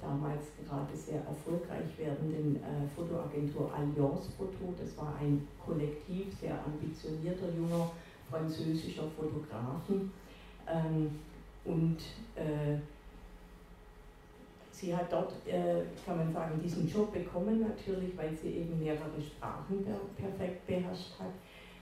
[0.00, 4.74] damals gerade sehr erfolgreich werdenden äh, Fotoagentur Alliance Foto.
[4.78, 7.90] Das war ein Kollektiv, sehr ambitionierter junger
[8.28, 10.10] französischer Fotografen.
[10.66, 11.20] Ähm,
[11.64, 11.98] und
[12.34, 12.76] äh,
[14.72, 19.20] sie hat dort, äh, kann man sagen, diesen Job bekommen natürlich, weil sie eben mehrere
[19.20, 21.32] Sprachen perfekt beherrscht hat.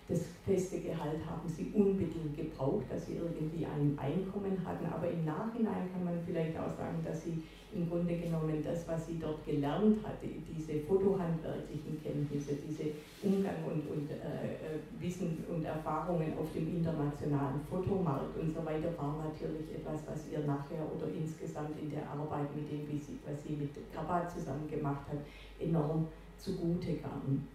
[0.09, 4.87] Das feste Gehalt haben sie unbedingt gebraucht, dass sie irgendwie ein Einkommen hatten.
[4.87, 7.43] Aber im Nachhinein kann man vielleicht auch sagen, dass sie
[7.75, 13.89] im Grunde genommen das, was sie dort gelernt hatte, diese fotohandwerklichen Kenntnisse, diese Umgang und,
[13.89, 19.73] und äh, äh, Wissen und Erfahrungen auf dem internationalen Fotomarkt und so weiter, war natürlich
[19.75, 22.85] etwas, was ihr nachher oder insgesamt in der Arbeit mit dem,
[23.25, 25.19] was sie mit Kappa zusammen gemacht hat,
[25.59, 27.49] enorm zugute kam.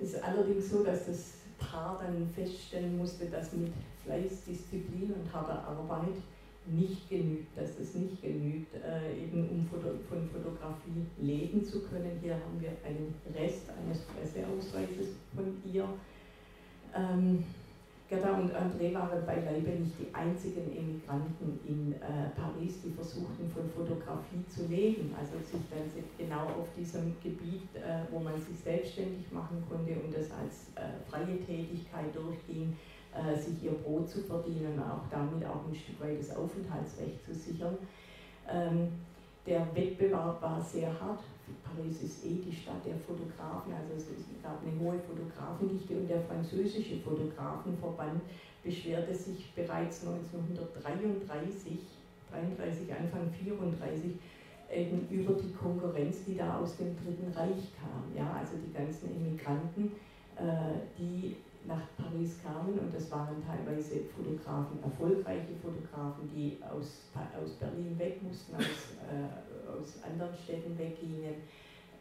[0.00, 3.72] Es ist allerdings so, dass das Paar dann feststellen musste, dass mit
[4.04, 6.16] Fleiß, Disziplin und harter Arbeit
[6.66, 12.18] nicht genügt, dass es nicht genügt, äh, eben um Foto, von Fotografie leben zu können.
[12.20, 15.88] Hier haben wir einen Rest eines Presseausweises von ihr.
[16.94, 17.44] Ähm,
[18.08, 23.68] Gerda und André waren beileibe nicht die einzigen Emigranten in äh, Paris, die versuchten, von
[23.70, 25.12] Fotografie zu leben.
[25.18, 30.14] Also sich dann genau auf diesem Gebiet, äh, wo man sich selbstständig machen konnte und
[30.14, 32.76] das als äh, freie Tätigkeit durchging,
[33.12, 37.24] äh, sich ihr Brot zu verdienen, und auch damit auch ein Stück weit das Aufenthaltsrecht
[37.24, 37.76] zu sichern.
[38.48, 38.88] Ähm,
[39.44, 41.20] der Wettbewerb war sehr hart.
[41.62, 46.20] Paris ist eh die Stadt der Fotografen, also es gab eine hohe Fotografendichte und der
[46.22, 48.22] französische Fotografenverband
[48.62, 51.78] beschwerte sich bereits 1933,
[52.30, 54.12] 33, Anfang 34,
[54.72, 58.02] eben über die Konkurrenz, die da aus dem Dritten Reich kam.
[58.16, 59.92] Ja, also die ganzen Emigranten,
[60.36, 67.10] äh, die nach Paris kamen und das waren teilweise Fotografen, erfolgreiche Fotografen, die aus,
[67.42, 71.42] aus Berlin weg mussten, aus, äh, aus anderen Städten weggingen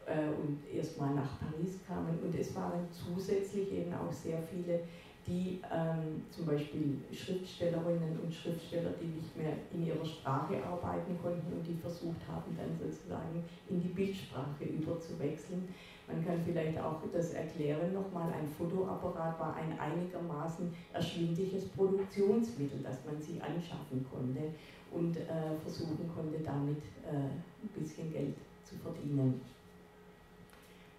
[0.05, 2.19] äh, und erstmal nach Paris kamen.
[2.23, 4.81] Und es waren zusätzlich eben auch sehr viele,
[5.27, 11.51] die ähm, zum Beispiel Schriftstellerinnen und Schriftsteller, die nicht mehr in ihrer Sprache arbeiten konnten
[11.51, 15.67] und die versucht haben, dann sozusagen in die Bildsprache überzuwechseln.
[16.07, 23.03] Man kann vielleicht auch das erklären nochmal, ein Fotoapparat war ein einigermaßen erschwingliches Produktionsmittel, dass
[23.05, 24.53] man sich anschaffen konnte
[24.91, 29.41] und äh, versuchen konnte, damit äh, ein bisschen Geld zu verdienen.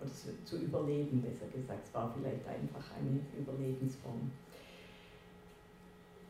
[0.01, 1.87] Oder zu, zu überleben, besser gesagt.
[1.87, 4.31] Es war vielleicht einfach eine Überlebensform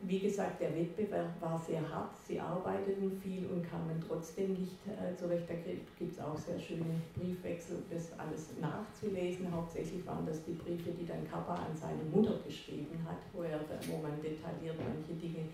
[0.03, 5.17] wie gesagt, der Wettbewerb war sehr hart, sie arbeiteten viel und kamen trotzdem nicht äh,
[5.17, 5.49] zurecht.
[5.49, 5.55] Da
[5.99, 9.51] gibt es auch sehr schöne Briefwechsel, das alles nachzulesen.
[9.51, 13.61] Hauptsächlich waren das die Briefe, die dann Kappa an seine Mutter geschrieben hat, wo, er,
[13.89, 15.49] wo man detailliert manche Dinge,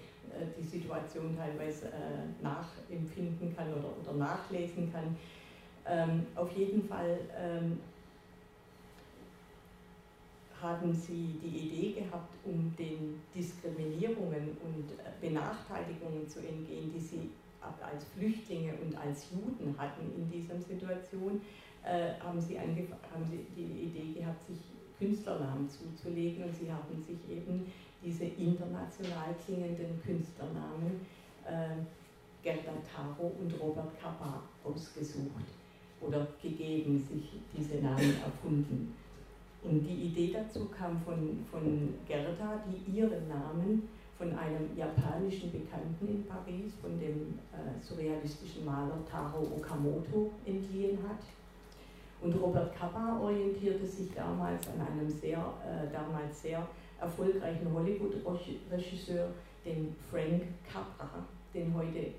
[0.58, 5.16] die Situation teilweise äh, nachempfinden kann oder, oder nachlesen kann.
[5.86, 7.80] Ähm, auf jeden Fall ähm,
[10.60, 17.30] haben Sie die Idee gehabt, um den Diskriminierungen und äh, Benachteiligungen zu entgehen, die Sie
[17.60, 21.40] als Flüchtlinge und als Juden hatten in dieser Situation,
[21.84, 22.76] äh, haben, Sie haben
[23.30, 24.58] Sie die Idee gehabt, sich
[24.98, 27.66] Künstlernamen zuzulegen und Sie haben sich eben
[28.04, 31.06] diese international klingenden Künstlernamen
[31.46, 31.82] äh,
[32.42, 35.46] Gerda Taro und Robert Kappa ausgesucht
[36.00, 38.94] oder gegeben, sich diese Namen erfunden.
[39.62, 43.88] Und die Idee dazu kam von, von Gerda, die ihren Namen
[44.18, 51.18] von einem japanischen Bekannten in Paris, von dem äh, surrealistischen Maler Taro Okamoto, entliehen hat.
[52.20, 56.66] Und Robert Capa orientierte sich damals an einem sehr, äh, damals sehr
[57.02, 59.28] erfolgreichen Hollywood-Regisseur,
[59.64, 62.14] dem Frank Capra, den heute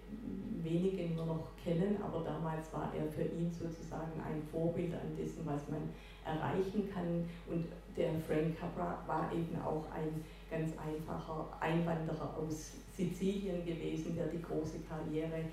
[0.62, 5.46] wenige nur noch kennen, aber damals war er für ihn sozusagen ein Vorbild an dessen,
[5.46, 5.90] was man
[6.26, 7.26] erreichen kann.
[7.50, 7.66] Und
[7.98, 14.42] der Frank Capra war eben auch ein ganz einfacher Einwanderer aus Sizilien gewesen, der die
[14.42, 15.46] große Karriere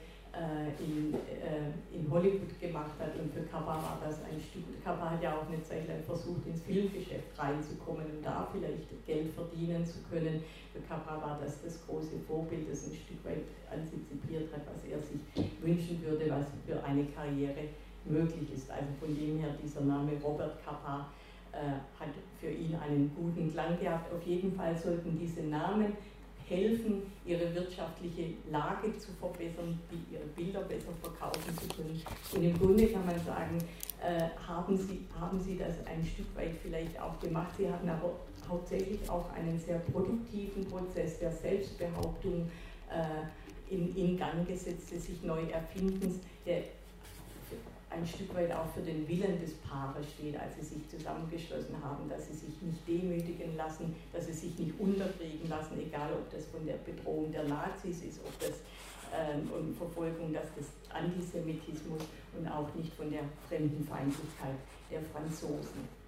[0.78, 3.14] in, äh, in Hollywood gemacht hat.
[3.18, 4.64] Und für Capra war das ein Stück.
[4.82, 9.32] Capra hat ja auch eine Zeit lang versucht, ins Filmgeschäft reinzukommen und da vielleicht Geld
[9.34, 10.42] verdienen zu können.
[10.72, 15.02] Für Capra war das das große Vorbild, das ein Stück weit antizipiert hat, was er
[15.02, 15.20] sich
[15.60, 17.68] wünschen würde, was für eine Karriere
[18.04, 18.70] möglich ist.
[18.70, 21.10] Also von dem her dieser Name Robert Kappa
[21.52, 24.12] äh, hat für ihn einen guten Klang gehabt.
[24.12, 25.92] Auf jeden Fall sollten diese Namen
[26.50, 29.78] helfen, ihre wirtschaftliche Lage zu verbessern,
[30.10, 32.02] ihre Bilder besser verkaufen zu können.
[32.34, 33.58] Und im Grunde kann man sagen,
[34.02, 37.52] äh, haben, Sie, haben Sie das ein Stück weit vielleicht auch gemacht.
[37.56, 38.14] Sie haben aber
[38.48, 42.50] hauptsächlich auch einen sehr produktiven Prozess der Selbstbehauptung
[42.90, 46.64] äh, in, in Gang gesetzt, des sich neu Erfindens, der
[47.90, 52.08] ein Stück weit auch für den Willen des Paares steht, als sie sich zusammengeschlossen haben,
[52.08, 56.46] dass sie sich nicht demütigen lassen, dass sie sich nicht unterkriegen lassen, egal ob das
[56.46, 58.60] von der Bedrohung der Nazis ist, ob das
[59.12, 62.02] ähm, und Verfolgung, dass das Antisemitismus
[62.38, 64.54] und auch nicht von der Fremdenfeindlichkeit
[64.90, 66.00] der Franzosen.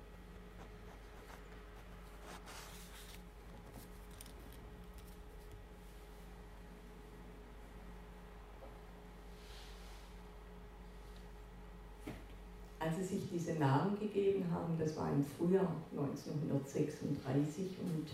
[12.82, 18.06] als sie sich diese Namen gegeben haben, das war im Frühjahr 1936 und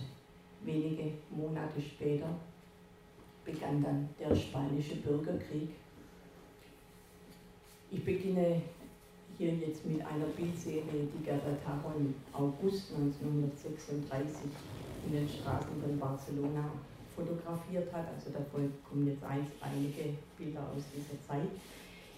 [0.62, 2.28] wenige Monate später
[3.44, 5.70] begann dann der spanische Bürgerkrieg.
[7.90, 8.60] Ich beginne
[9.38, 14.50] hier jetzt mit einer Bildserie, die Gerda Taro im August 1936
[15.06, 16.70] in den Straßen von Barcelona
[17.16, 18.06] fotografiert hat.
[18.14, 21.48] Also davon kommen jetzt einige Bilder aus dieser Zeit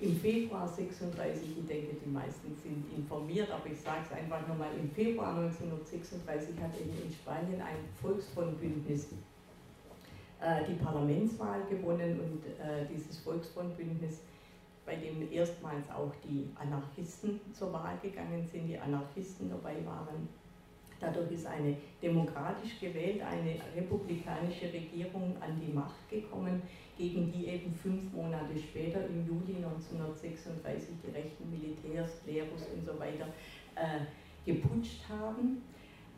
[0.01, 4.71] im Februar 36, ich denke, die meisten sind informiert, aber ich sage es einfach nochmal,
[4.79, 9.09] im Februar 1936 hat eben in Spanien ein Volksfrontbündnis
[10.41, 14.21] äh, die Parlamentswahl gewonnen und äh, dieses Volksfrontbündnis,
[14.87, 20.29] bei dem erstmals auch die Anarchisten zur Wahl gegangen sind, die Anarchisten dabei waren,
[21.01, 26.63] Dadurch ist eine demokratisch gewählt, eine republikanische Regierung an die Macht gekommen,
[26.99, 32.99] gegen die eben fünf Monate später, im Juli 1936, die rechten Militärs, Klerus und so
[32.99, 33.29] weiter
[33.75, 34.05] äh,
[34.45, 35.63] geputscht haben.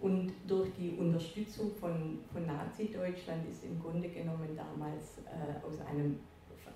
[0.00, 6.18] Und durch die Unterstützung von, von Nazi-Deutschland ist im Grunde genommen damals äh, aus einem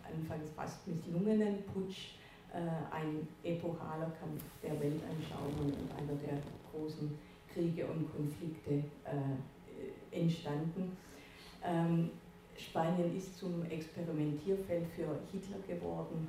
[0.07, 2.15] anfangs fast misslungenen Putsch
[2.53, 2.59] äh,
[2.95, 6.39] ein epochaler Kampf der Weltanschauung und einer der
[6.71, 7.19] großen
[7.57, 10.95] Kriege und Konflikte äh, entstanden.
[11.65, 12.11] Ähm,
[12.59, 16.29] Spanien ist zum Experimentierfeld für Hitler geworden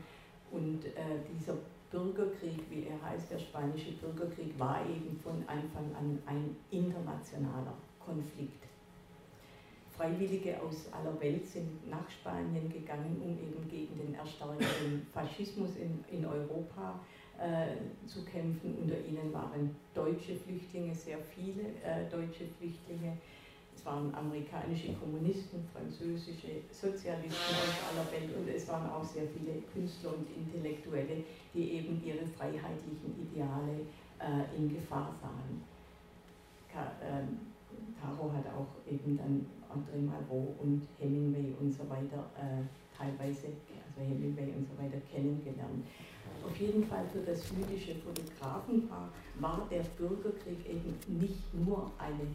[0.52, 1.58] und äh, dieser
[1.92, 8.64] Bürgerkrieg, wie er heißt, der spanische Bürgerkrieg, war eben von Anfang an ein internationaler Konflikt.
[9.98, 16.04] Freiwillige aus aller Welt sind nach Spanien gegangen, um eben gegen den erstarkenden Faschismus in,
[16.12, 17.17] in Europa äh,
[18.06, 18.76] zu kämpfen.
[18.82, 23.18] Unter ihnen waren deutsche Flüchtlinge, sehr viele äh, deutsche Flüchtlinge.
[23.76, 29.62] Es waren amerikanische Kommunisten, französische Sozialisten aus aller Welt und es waren auch sehr viele
[29.72, 31.24] Künstler und Intellektuelle,
[31.54, 33.86] die eben ihre freiheitlichen Ideale
[34.18, 35.62] äh, in Gefahr sahen.
[36.74, 37.38] Ka ähm,
[38.02, 42.66] Caro hat auch eben dann André Malraux und Hemingway und so weiter äh,
[42.98, 45.86] teilweise, also Hemingway und so weiter kennengelernt.
[46.46, 49.10] Auf jeden Fall für das jüdische Fotografenpaar
[49.40, 52.28] war der Bürgerkrieg eben nicht nur eine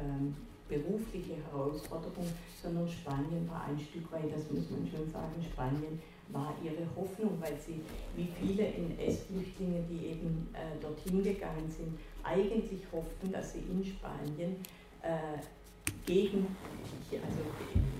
[0.00, 0.34] ähm,
[0.68, 2.26] berufliche Herausforderung,
[2.62, 7.36] sondern Spanien war ein Stück weit, das muss man schon sagen, Spanien war ihre Hoffnung,
[7.40, 7.80] weil sie,
[8.16, 14.56] wie viele NS-Flüchtlinge, die eben äh, dorthin gegangen sind, eigentlich hofften, dass sie in Spanien
[15.02, 15.38] äh,
[16.06, 16.56] gegen,
[17.12, 17.92] also gegen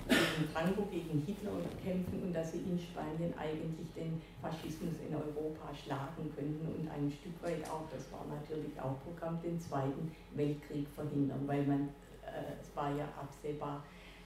[0.53, 1.51] Franco, gegen Hitler
[1.83, 7.11] kämpfen und dass sie in Spanien eigentlich den Faschismus in Europa schlagen könnten und ein
[7.11, 11.89] Stück weit auch, das war natürlich auch Programm, den Zweiten Weltkrieg verhindern, weil man,
[12.25, 13.83] äh, es war ja absehbar,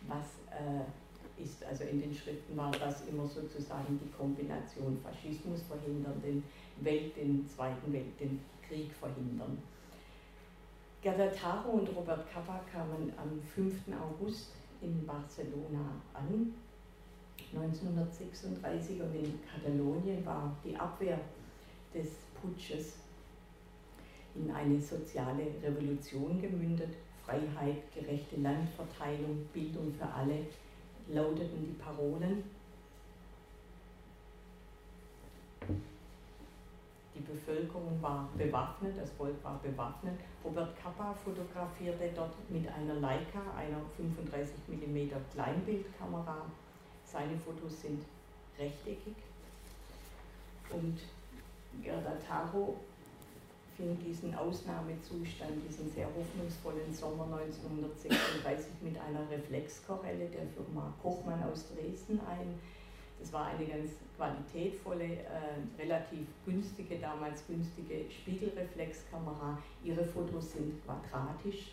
[0.07, 6.19] was äh, ist, also in den Schriften war das immer sozusagen die Kombination Faschismus verhindern,
[6.25, 6.43] den,
[6.82, 8.39] Welt, den Zweiten Welt, den
[8.99, 9.57] verhindern.
[11.02, 13.74] Gerda Taro und Robert Capa kamen am 5.
[14.02, 16.54] August in Barcelona an,
[17.54, 21.20] 1936, und in Katalonien war die Abwehr
[21.93, 22.10] des
[22.41, 22.95] Putsches
[24.34, 26.95] in eine soziale Revolution gemündet.
[27.24, 30.45] Freiheit, gerechte Landverteilung, Bildung für alle
[31.10, 32.43] lauteten die Parolen.
[37.18, 40.20] Die Bevölkerung war bewaffnet, das Volk war bewaffnet.
[40.43, 46.45] Robert Kappa fotografierte dort mit einer Leica, einer 35 mm Kleinbildkamera.
[47.05, 48.03] Seine Fotos sind
[48.59, 49.15] rechteckig.
[50.70, 50.99] Und
[51.82, 52.76] Gerda Taro
[53.76, 61.65] fing diesen Ausnahmezustand, diesen sehr hoffnungsvollen Sommer 1936 mit einer Reflexkorrelle der Firma Kochmann aus
[61.74, 62.59] Dresden ein
[63.20, 69.57] Das war eine ganz qualitätvolle, äh, relativ günstige, damals günstige Spiegelreflexkamera.
[69.84, 71.72] Ihre Fotos sind quadratisch.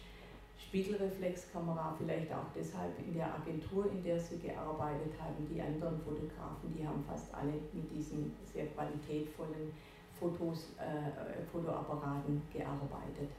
[0.59, 5.47] Spiegelreflexkamera vielleicht auch deshalb in der Agentur, in der sie gearbeitet haben.
[5.49, 9.72] Die anderen Fotografen, die haben fast alle mit diesen sehr qualitätvollen
[10.18, 13.30] Fotos, äh, Fotoapparaten gearbeitet.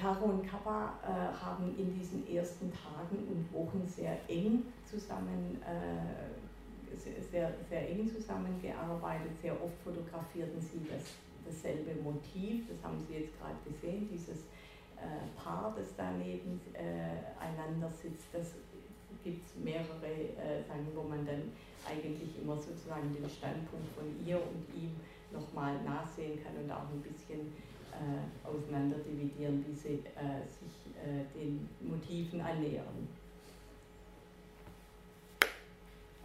[0.00, 6.96] Taro und Kappa äh, haben in diesen ersten Tagen und Wochen sehr eng zusammen, äh,
[7.30, 9.32] sehr, sehr eng zusammengearbeitet.
[9.42, 11.04] Sehr oft fotografierten sie das,
[11.44, 14.40] dasselbe Motiv, das haben Sie jetzt gerade gesehen, dieses
[14.96, 18.28] äh, Paar, das da nebeneinander äh, sitzt.
[18.32, 18.54] Das
[19.22, 21.52] gibt es mehrere äh, Sachen, wo man dann
[21.84, 24.96] eigentlich immer sozusagen den Standpunkt von ihr und ihm
[25.30, 27.52] nochmal nachsehen kann und auch ein bisschen
[27.92, 33.08] äh, auseinanderdividieren, wie sie äh, sich äh, den Motiven annähern.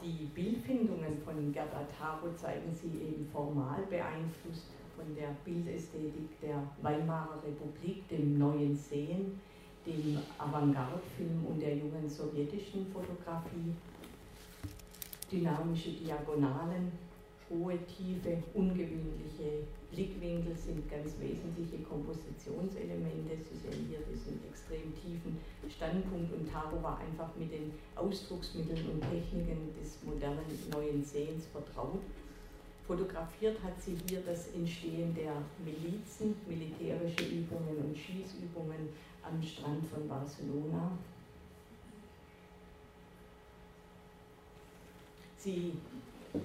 [0.03, 7.41] Die Bildfindungen von Gerda Taro zeigen sie eben formal beeinflusst von der Bildästhetik der Weimarer
[7.43, 9.39] Republik, dem neuen Sehen,
[9.85, 13.73] dem Avantgarde-Film und der jungen sowjetischen Fotografie.
[15.31, 16.91] Dynamische Diagonalen,
[17.49, 23.37] hohe, tiefe, ungewöhnliche Blickwinkel sind ganz wesentliche Kompositionselemente.
[23.37, 25.37] Sie sehen hier diesen extrem tiefen
[25.69, 32.01] Standpunkt und Taro war einfach mit den Ausdrucksmitteln und Techniken des modernen neuen Sehens vertraut.
[32.87, 35.33] Fotografiert hat sie hier das Entstehen der
[35.63, 38.89] Milizen, militärische Übungen und Schießübungen
[39.23, 40.91] am Strand von Barcelona.
[45.37, 45.73] Sie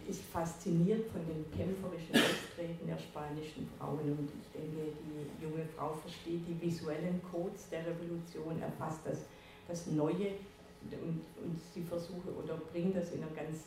[0.09, 5.93] ist fasziniert von dem kämpferischen Auftreten der spanischen Frauen und ich denke, die junge Frau
[5.93, 9.19] versteht die visuellen Codes der Revolution, erfasst das,
[9.69, 10.35] das Neue
[10.91, 13.65] und, und sie versucht oder bringt das in einer ganz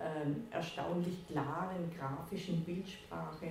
[0.00, 3.48] ähm, erstaunlich klaren grafischen Bildsprache,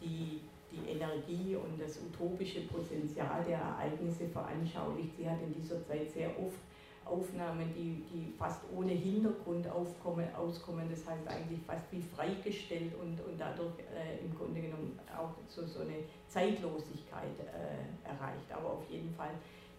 [0.00, 0.40] die
[0.72, 5.16] die Energie und das utopische Potenzial der Ereignisse veranschaulicht.
[5.18, 6.58] Sie hat in dieser Zeit sehr oft
[7.04, 13.20] Aufnahmen, die, die fast ohne Hintergrund aufkommen, auskommen, das heißt eigentlich fast wie freigestellt und,
[13.20, 18.50] und dadurch äh, im Grunde genommen auch so, so eine Zeitlosigkeit äh, erreicht.
[18.52, 19.30] Aber auf jeden Fall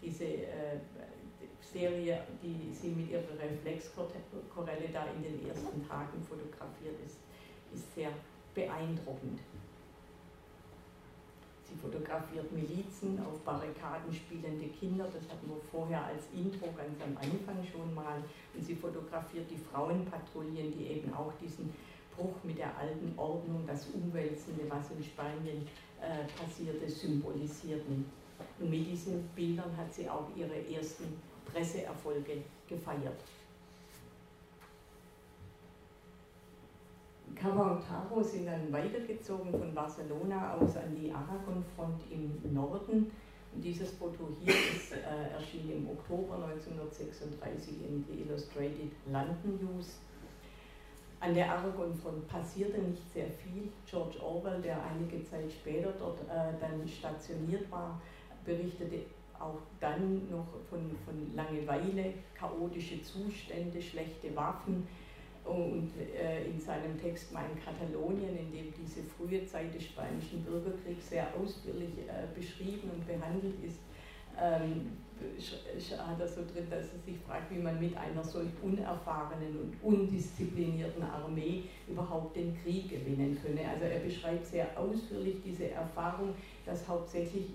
[0.02, 0.78] diese äh,
[1.60, 7.18] Serie, die sie mit ihrer Reflexkorelle da in den ersten Tagen fotografiert ist,
[7.72, 8.10] ist sehr
[8.54, 9.40] beeindruckend.
[11.66, 17.16] Sie fotografiert Milizen, auf Barrikaden spielende Kinder, das hatten wir vorher als Intro ganz am
[17.16, 18.22] Anfang schon mal.
[18.54, 21.72] Und sie fotografiert die Frauenpatrouillen, die eben auch diesen
[22.14, 25.66] Bruch mit der alten Ordnung, das Umwälzende, was in Spanien
[26.00, 28.04] äh, passierte, symbolisierten.
[28.58, 31.04] Und mit diesen Bildern hat sie auch ihre ersten
[31.46, 33.20] Presseerfolge gefeiert.
[37.40, 43.10] Taro sind dann weitergezogen von Barcelona aus an die Aragon-Front im Norden.
[43.54, 50.00] Und dieses Foto hier ist äh, erschien im Oktober 1936 in The Illustrated London News.
[51.20, 53.68] An der Aragon-Front passierte nicht sehr viel.
[53.88, 58.00] George Orwell, der einige Zeit später dort äh, dann stationiert war,
[58.44, 59.04] berichtete
[59.38, 64.86] auch dann noch von, von Langeweile, chaotische Zustände, schlechte Waffen,
[65.44, 71.10] und äh, in seinem Text Mein Katalonien, in dem diese frühe Zeit des Spanischen Bürgerkriegs
[71.10, 73.80] sehr ausführlich äh, beschrieben und behandelt ist,
[74.40, 74.92] ähm,
[75.98, 79.74] hat er so drin, dass er sich fragt, wie man mit einer solch unerfahrenen und
[79.82, 83.68] undisziplinierten Armee überhaupt den Krieg gewinnen könne.
[83.68, 86.34] Also er beschreibt sehr ausführlich diese Erfahrung,
[86.66, 87.50] dass hauptsächlich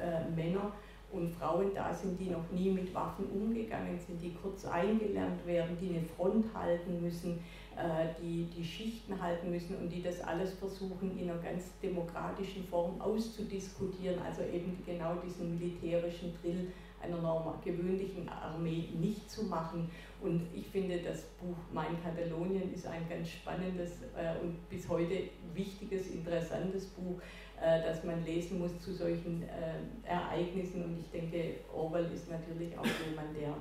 [0.00, 0.72] äh, Männer
[1.14, 5.76] und Frauen da sind, die noch nie mit Waffen umgegangen sind, die kurz eingelernt werden,
[5.80, 7.38] die eine Front halten müssen,
[7.76, 12.64] äh, die die Schichten halten müssen und die das alles versuchen in einer ganz demokratischen
[12.64, 16.72] Form auszudiskutieren, also eben genau diesen militärischen Drill
[17.04, 19.90] einer normal, gewöhnlichen Armee nicht zu machen.
[20.20, 25.14] Und ich finde, das Buch Mein Katalonien ist ein ganz spannendes äh, und bis heute
[25.52, 27.20] wichtiges, interessantes Buch,
[27.64, 30.84] äh, das man lesen muss zu solchen äh, Ereignissen.
[30.84, 33.54] Und ich denke, Orwell ist natürlich auch jemand, der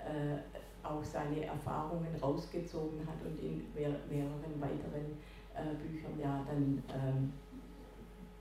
[0.00, 0.38] äh,
[0.82, 5.18] auch seine Erfahrungen rausgezogen hat und in mehreren weiteren
[5.54, 7.32] äh, Büchern ja dann ähm,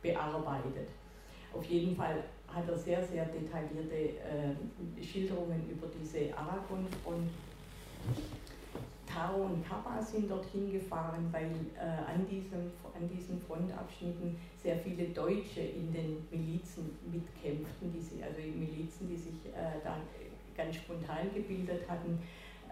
[0.01, 0.89] bearbeitet.
[1.53, 7.29] Auf jeden Fall hat er sehr, sehr detaillierte äh, Schilderungen über diese Aragon-Front
[9.13, 15.09] Taro und Kappa sind dorthin gefahren, weil äh, an, diesem, an diesen Frontabschnitten sehr viele
[15.09, 19.97] Deutsche in den Milizen mitkämpften, die sie, also Milizen, die sich äh, da
[20.55, 22.17] ganz spontan gebildet hatten.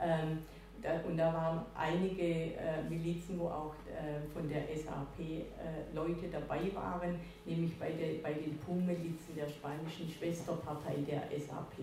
[0.01, 0.39] Ähm,
[0.81, 6.27] da, und da waren einige äh, Milizen, wo auch äh, von der SAP äh, Leute
[6.31, 11.77] dabei waren, nämlich bei, der, bei den PUM-Milizen der spanischen Schwesterpartei der SAP.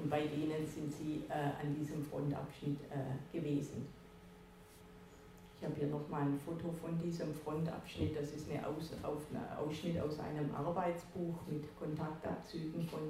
[0.00, 3.88] Und bei denen sind sie äh, an diesem Frontabschnitt äh, gewesen.
[5.58, 8.14] Ich habe hier nochmal ein Foto von diesem Frontabschnitt.
[8.16, 8.90] Das ist ein Aus,
[9.58, 13.00] Ausschnitt aus einem Arbeitsbuch mit Kontaktabzügen von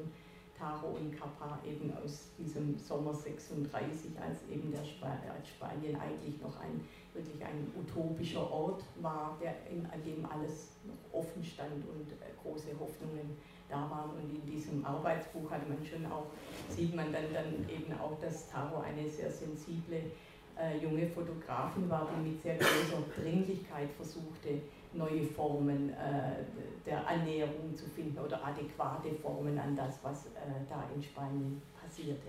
[0.57, 6.41] Taro und Capa eben aus diesem Sommer 36, als eben der Sp als Spanien eigentlich
[6.41, 6.81] noch ein
[7.17, 12.33] wirklich ein utopischer Ort war, der, in, an dem alles noch offen stand und äh,
[12.43, 13.37] große Hoffnungen
[13.69, 14.11] da waren.
[14.11, 16.27] Und in diesem Arbeitsbuch hatte man schon auch,
[16.69, 20.13] sieht man dann, dann eben auch, dass Taro eine sehr sensible
[20.59, 24.61] äh, junge Fotografin war, die mit sehr großer Dringlichkeit versuchte,
[24.93, 26.45] neue Formen äh,
[26.85, 30.31] der Annäherung zu finden oder adäquate Formen an das, was äh,
[30.69, 32.29] da in Spanien passierte.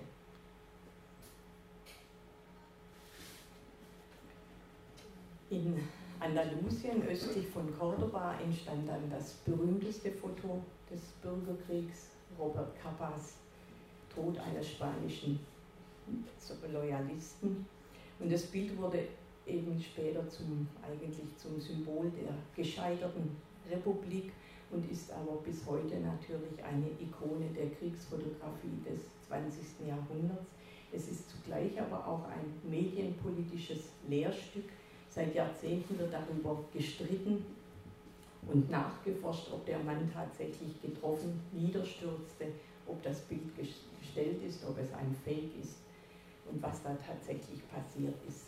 [5.49, 5.79] In
[6.19, 10.61] Andalusien, östlich von Cordoba, entstand dann das berühmteste Foto
[10.91, 13.35] des Bürgerkriegs, Robert Capas
[14.13, 15.39] Tod eines spanischen
[16.73, 17.65] Loyalisten.
[18.19, 18.99] Und das Bild wurde
[19.45, 23.37] eben später zum, eigentlich zum Symbol der gescheiterten
[23.69, 24.31] Republik
[24.71, 29.87] und ist aber bis heute natürlich eine Ikone der Kriegsfotografie des 20.
[29.87, 30.47] Jahrhunderts.
[30.91, 34.65] Es ist zugleich aber auch ein medienpolitisches Lehrstück.
[35.09, 37.45] Seit Jahrzehnten wird darüber gestritten
[38.47, 42.47] und nachgeforscht, ob der Mann tatsächlich getroffen niederstürzte,
[42.85, 45.86] ob das Bild gestellt ist, ob es ein Fake ist
[46.51, 48.47] und was da tatsächlich passiert ist.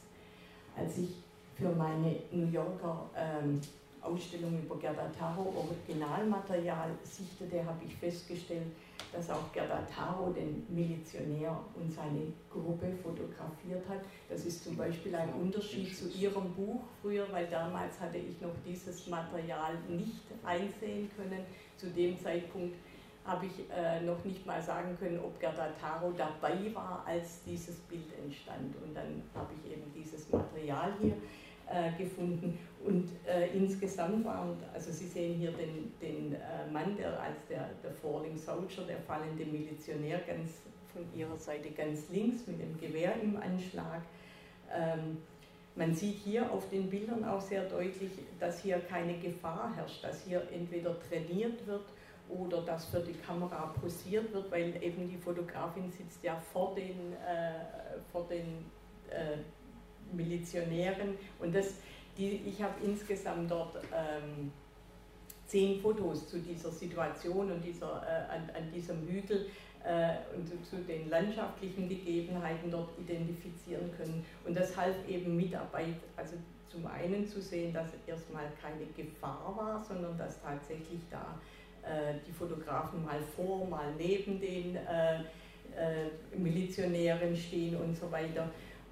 [0.75, 1.23] Als ich
[1.55, 3.59] für meine New Yorker ähm,
[4.01, 8.67] Ausstellung über Gerda Taro Originalmaterial sichtete, habe ich festgestellt,
[9.11, 13.99] dass auch Gerda Taro den Milizionär und seine Gruppe fotografiert hat.
[14.29, 18.53] Das ist zum Beispiel ein Unterschied zu ihrem Buch früher, weil damals hatte ich noch
[18.65, 21.43] dieses Material nicht einsehen können.
[21.75, 22.75] Zu dem Zeitpunkt
[23.29, 27.77] habe ich äh, noch nicht mal sagen können, ob Gerda Taro dabei war, als dieses
[27.81, 28.75] Bild entstand.
[28.83, 31.13] Und dann habe ich eben dieses Material hier
[31.67, 32.57] äh, gefunden.
[32.83, 37.69] Und äh, insgesamt waren, also Sie sehen hier den, den äh, Mann, der als der,
[37.83, 40.61] der Falling Soldier, der fallende Milizionär, ganz
[40.91, 44.01] von Ihrer Seite ganz links mit dem Gewehr im Anschlag.
[44.73, 45.17] Ähm,
[45.75, 50.23] man sieht hier auf den Bildern auch sehr deutlich, dass hier keine Gefahr herrscht, dass
[50.23, 51.85] hier entweder trainiert wird
[52.29, 57.13] oder dass für die Kamera posiert wird, weil eben die Fotografin sitzt ja vor den,
[57.13, 58.65] äh, vor den
[59.09, 59.37] äh,
[60.15, 61.75] Milizionären und das,
[62.17, 64.51] die, ich habe insgesamt dort ähm,
[65.49, 69.47] zehn Fotos zu dieser Situation und dieser, äh, an, an, diesem Hügel
[69.83, 74.23] äh, und zu, den landschaftlichen Gegebenheiten dort identifizieren können.
[74.45, 76.35] Und das half eben Mitarbeit, also
[76.67, 81.39] zum einen zu sehen, dass erstmal keine Gefahr war, sondern dass tatsächlich da
[82.27, 85.19] die Fotografen mal vor, mal neben den äh,
[85.75, 88.49] äh, Milizionären stehen und so weiter.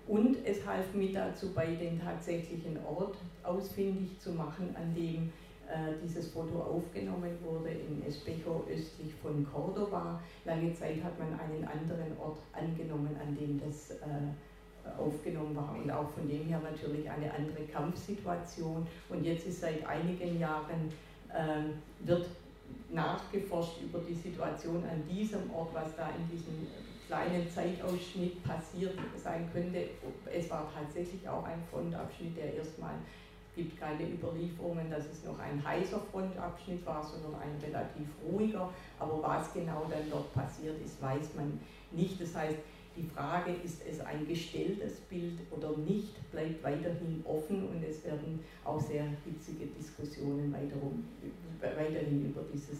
[0.08, 5.34] Und es half mir dazu bei, den tatsächlichen Ort ausfindig zu machen, an dem
[5.68, 10.22] äh, dieses Foto aufgenommen wurde, in Espejo östlich von Cordoba.
[10.45, 15.91] Lange Zeit hat man einen anderen Ort angenommen, an dem das äh, aufgenommen war und
[15.91, 18.88] auch von dem her natürlich eine andere Kampfsituation.
[19.10, 20.89] Und jetzt ist seit einigen Jahren,
[21.34, 22.28] äh, wird
[22.89, 26.68] nachgeforscht über die Situation an diesem Ort, was da in diesem
[27.07, 29.89] kleinen Zeitausschnitt passiert sein könnte.
[30.32, 32.95] Es war tatsächlich auch ein Frontabschnitt, der erstmal
[33.55, 38.70] gibt keine Überlieferungen, dass es noch ein heißer Frontabschnitt war, sondern ein relativ ruhiger.
[38.99, 41.59] Aber was genau dann dort passiert ist, weiß man
[41.91, 42.22] nicht.
[42.22, 42.59] Das heißt,
[42.98, 48.39] die Frage, ist es ein gestelltes Bild oder nicht, bleibt weiterhin offen und es werden
[48.64, 52.80] auch sehr hitzige Diskussionen weiterhin über dieses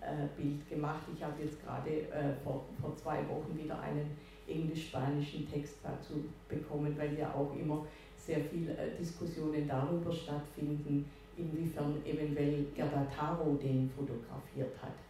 [0.00, 1.02] äh, Bild gemacht.
[1.14, 4.10] Ich habe jetzt gerade äh, vor, vor zwei Wochen wieder einen
[4.46, 7.84] englisch-spanischen Text dazu bekommen, weil ja auch immer
[8.16, 11.04] sehr viele äh, Diskussionen darüber stattfinden,
[11.36, 15.05] inwiefern eventuell Gerda Taro den fotografiert hat.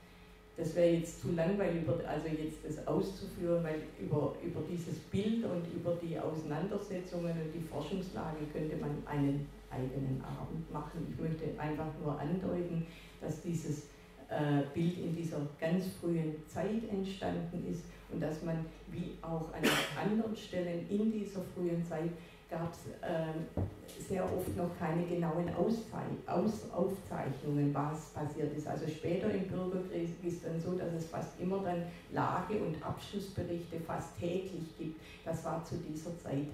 [0.57, 5.67] Das wäre jetzt zu langweilig, also jetzt das auszuführen, weil über, über dieses Bild und
[5.75, 11.07] über die Auseinandersetzungen und die Forschungslage könnte man einen eigenen Abend machen.
[11.11, 12.87] Ich möchte einfach nur andeuten,
[13.21, 13.89] dass dieses
[14.31, 19.63] äh, Bild in dieser ganz frühen Zeit entstanden ist und dass man wie auch an
[20.03, 22.11] anderen Stellen in dieser frühen Zeit
[22.49, 28.67] gab es äh, sehr oft noch keine genauen Aus Aufzeichnungen, was passiert ist.
[28.67, 31.83] Also später im Bürgerkrieg ist dann so, dass es fast immer dann
[32.13, 35.01] Lage- und Abschlussberichte fast täglich gibt.
[35.25, 36.47] Das war zu dieser Zeit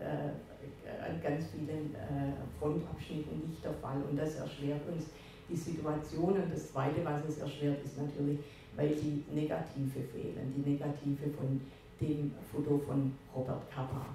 [0.00, 4.02] äh, an ganz vielen äh, Frontabschnitten nicht der Fall.
[4.08, 5.06] Und das erschwert uns
[5.48, 6.34] die Situation.
[6.34, 8.40] Und das Zweite, was es erschwert, ist natürlich,
[8.76, 11.60] weil die Negative fehlen, die Negative von
[12.00, 14.06] dem Foto von Robert Kappa.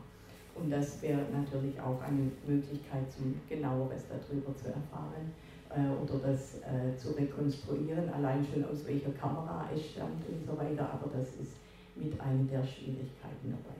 [0.55, 5.31] Und das wäre natürlich auch eine Möglichkeit, zum genaueres darüber zu erfahren
[5.69, 10.57] äh, oder das äh, zu rekonstruieren, allein schon aus welcher Kamera es stammt und so
[10.57, 10.89] weiter.
[10.91, 11.57] Aber das ist
[11.95, 13.75] mit einer der Schwierigkeiten dabei.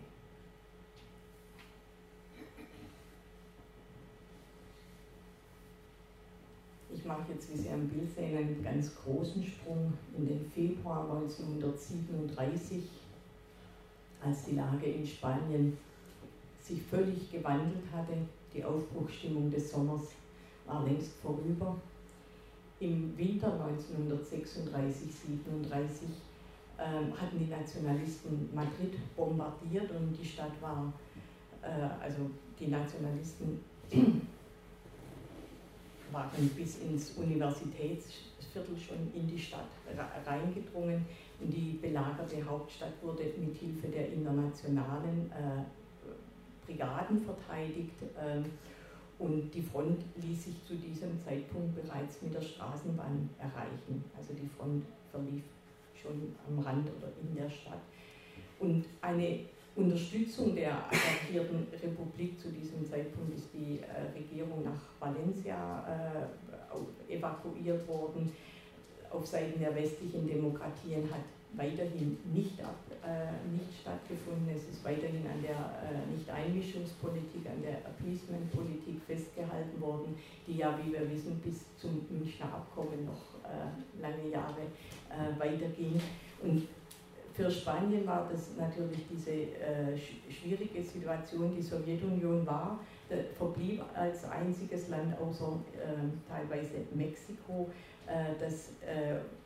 [6.94, 11.10] Ich mache jetzt, wie Sie am Bild sehen, einen ganz großen Sprung in den Februar
[11.10, 12.84] 1937,
[14.24, 15.78] als die Lage in Spanien
[16.72, 18.14] sich völlig gewandelt hatte.
[18.54, 20.14] Die Aufbruchsstimmung des Sommers
[20.66, 21.76] war längst vorüber.
[22.80, 25.08] Im Winter 1936,
[25.44, 26.08] 37
[26.80, 30.92] ähm, hatten die Nationalisten Madrid bombardiert und die Stadt war,
[31.62, 33.60] äh, also die Nationalisten
[36.12, 39.70] waren bis ins Universitätsviertel schon in die Stadt
[40.26, 41.06] reingedrungen
[41.40, 45.64] und die belagerte Hauptstadt wurde mit Hilfe der internationalen äh,
[46.66, 48.46] Brigaden verteidigt ähm,
[49.20, 54.04] und die Front ließ sich zu diesem Zeitpunkt bereits mit der Straßenbahn erreichen.
[54.18, 55.44] Also die Front verlief
[56.02, 57.82] schon am Rand oder in der Stadt.
[58.60, 59.42] Und eine
[59.76, 66.28] Unterstützung der attackierten Republik zu diesem Zeitpunkt ist die äh, Regierung nach Valencia
[67.08, 68.32] äh, evakuiert worden.
[69.10, 71.22] Auf Seiten der westlichen Demokratien hat
[71.54, 74.48] weiterhin nicht, ab, äh, nicht stattgefunden.
[74.56, 80.16] Es ist weiterhin an der äh, Nicht-Einmischungspolitik, an der Appeasement-Politik festgehalten worden,
[80.48, 84.62] die ja, wie wir wissen, bis zum Münchner Abkommen noch äh, lange Jahre
[85.10, 86.00] äh, weiterging.
[86.42, 86.68] Und
[87.34, 89.98] für Spanien war das natürlich diese äh,
[90.30, 91.56] schwierige Situation.
[91.56, 92.80] Die Sowjetunion war,
[93.38, 97.70] verblieb als einziges Land außer äh, teilweise Mexiko,
[98.08, 98.70] äh, das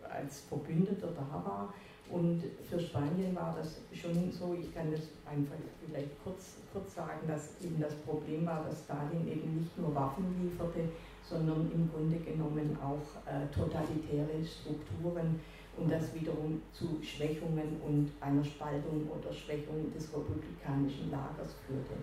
[0.08, 1.74] als Verbündeter da war.
[2.10, 7.28] Und für Spanien war das schon so, ich kann das einfach vielleicht kurz, kurz sagen,
[7.28, 10.90] dass eben das Problem war, dass Stalin eben nicht nur Waffen lieferte,
[11.24, 15.40] sondern im Grunde genommen auch äh, totalitäre Strukturen
[15.78, 21.96] und das wiederum zu Schwächungen und einer Spaltung oder Schwächung des republikanischen Lagers führte.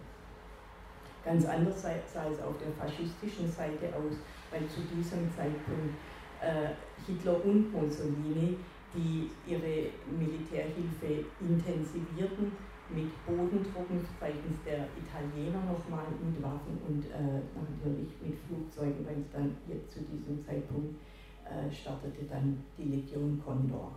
[1.24, 4.18] Ganz anders sah es auf der faschistischen Seite aus,
[4.50, 5.94] weil zu diesem Zeitpunkt
[6.42, 6.74] äh,
[7.06, 8.58] Hitler und Mussolini,
[8.94, 12.52] die ihre Militärhilfe intensivierten,
[12.94, 19.32] mit Bodentruppen seitens der Italiener nochmal mit Waffen und äh, natürlich mit Flugzeugen, weil es
[19.32, 20.96] dann jetzt zu diesem Zeitpunkt
[21.44, 23.92] äh, startete dann die Legion Condor.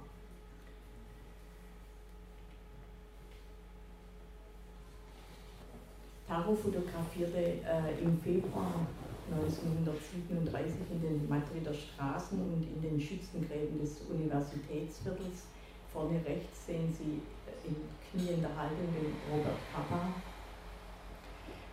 [6.28, 8.88] Taro fotografierte äh, im Februar
[9.32, 15.48] 1937 in den Madrider Straßen und in den Schützengräben des Universitätsviertels.
[15.92, 17.76] Vorne rechts sehen Sie äh, in
[18.12, 20.14] kniender Haltung den Robert Papa.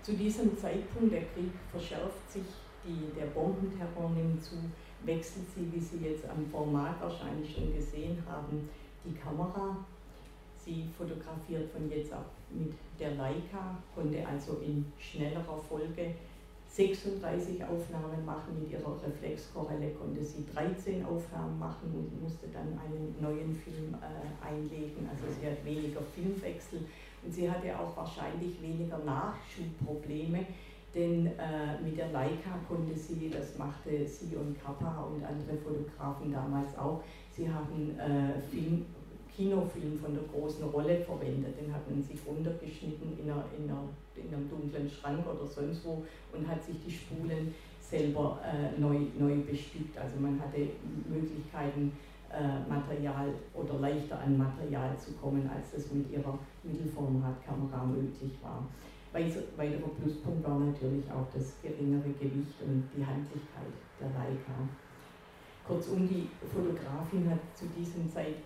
[0.03, 2.43] Zu diesem Zeitpunkt, der Krieg verschärft sich,
[2.85, 4.57] die, der Bombenterror nimmt zu,
[5.05, 8.69] wechselt sie, wie Sie jetzt am Format wahrscheinlich schon gesehen haben,
[9.05, 9.77] die Kamera.
[10.65, 16.15] Sie fotografiert von jetzt ab mit der Leica, konnte also in schnellerer Folge
[16.73, 23.15] 36 Aufnahmen machen mit ihrer Reflexkorrelle, konnte sie 13 Aufnahmen machen und musste dann einen
[23.21, 25.09] neuen Film äh, einlegen.
[25.11, 26.81] Also sie hat weniger Filmwechsel
[27.23, 30.47] und sie hatte auch wahrscheinlich weniger Nachschubprobleme
[30.95, 36.33] denn äh, mit der Leica konnte sie, das machte sie und Kappa und andere Fotografen
[36.33, 38.85] damals auch, sie haben äh, Film,
[39.37, 41.55] Kinofilm von der großen Rolle verwendet.
[41.59, 46.05] Den hatten sie runtergeschnitten in, einer, in, einer, in einem dunklen Schrank oder sonst wo
[46.33, 49.97] und hat sich die Spulen selber äh, neu, neu bestückt.
[49.99, 50.69] Also man hatte
[51.09, 51.93] Möglichkeiten,
[52.33, 58.67] äh, Material oder leichter an Material zu kommen, als es mit ihrer Mittelformatkamera möglich war.
[59.13, 63.69] Weiterer Pluspunkt war natürlich auch das geringere Gewicht und die Handlichkeit
[64.01, 64.57] der Leica.
[65.67, 68.37] Kurzum, die Fotografin hat zu diesem Zeit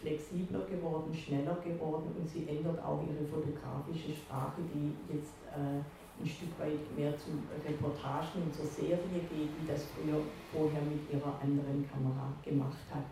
[0.00, 5.80] flexibler geworden, schneller geworden und sie ändert auch ihre fotografische Sprache, die jetzt äh,
[6.20, 7.32] ein Stück weit mehr zu
[7.64, 10.20] Reportagen und zur Serie geht, wie das früher
[10.52, 13.08] vorher mit ihrer anderen Kamera gemacht hat.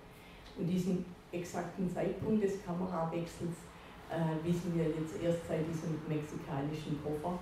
[0.59, 3.57] Und diesen exakten Zeitpunkt des Kamerawechsels
[4.09, 7.39] äh, wissen wir jetzt erst seit diesem mexikanischen Koffer.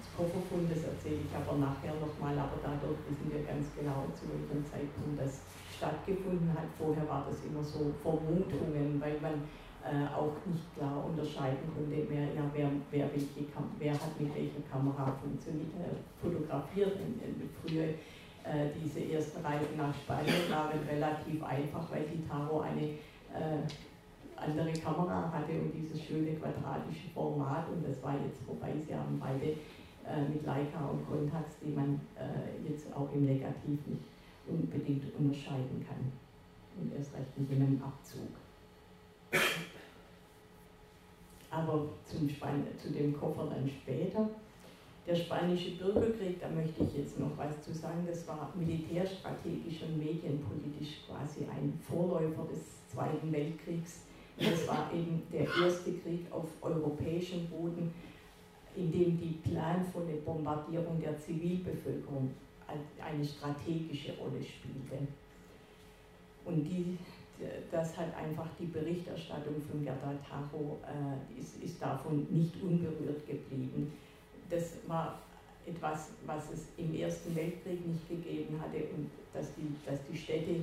[0.00, 4.28] Das Kofferfund, das erzähle ich aber nachher nochmal, aber dadurch wissen wir ganz genau, zu
[4.28, 5.40] welchem Zeitpunkt das
[5.78, 6.68] stattgefunden hat.
[6.76, 9.46] Vorher war das immer so Vermutungen, weil man
[9.86, 14.34] äh, auch nicht klar unterscheiden konnte, wer, ja, wer, wer, welche Kam wer hat mit
[14.34, 16.98] welcher Kamera äh, fotografiert.
[17.62, 17.94] Früher
[18.44, 23.62] äh, diese ersten Reisen nach Spanien waren relativ einfach, weil die Taro eine äh,
[24.36, 28.72] andere Kamera hatte und dieses schöne quadratische Format und das war jetzt vorbei.
[28.86, 29.54] Sie haben beide
[30.06, 34.17] äh, mit Leica und Contax, die man äh, jetzt auch im Negativ nicht
[34.48, 36.12] unbedingt unterscheiden kann.
[36.80, 38.28] Und erst recht in einem Abzug.
[41.50, 44.28] Aber zum Span zu dem Koffer dann später.
[45.06, 49.96] Der spanische Bürgerkrieg, da möchte ich jetzt noch was zu sagen, das war militärstrategisch und
[49.96, 54.02] medienpolitisch quasi ein Vorläufer des Zweiten Weltkriegs.
[54.38, 57.90] Das war eben der erste Krieg auf europäischem Boden,
[58.76, 62.30] in dem die planvolle Bombardierung der Zivilbevölkerung
[63.02, 65.06] eine strategische Rolle spielte.
[66.44, 66.98] Und die,
[67.70, 73.92] das hat einfach die Berichterstattung von Gerda Tacho äh, ist, ist davon nicht unberührt geblieben.
[74.50, 75.18] Das war
[75.66, 80.56] etwas, was es im Ersten Weltkrieg nicht gegeben hatte und dass die, dass die Städte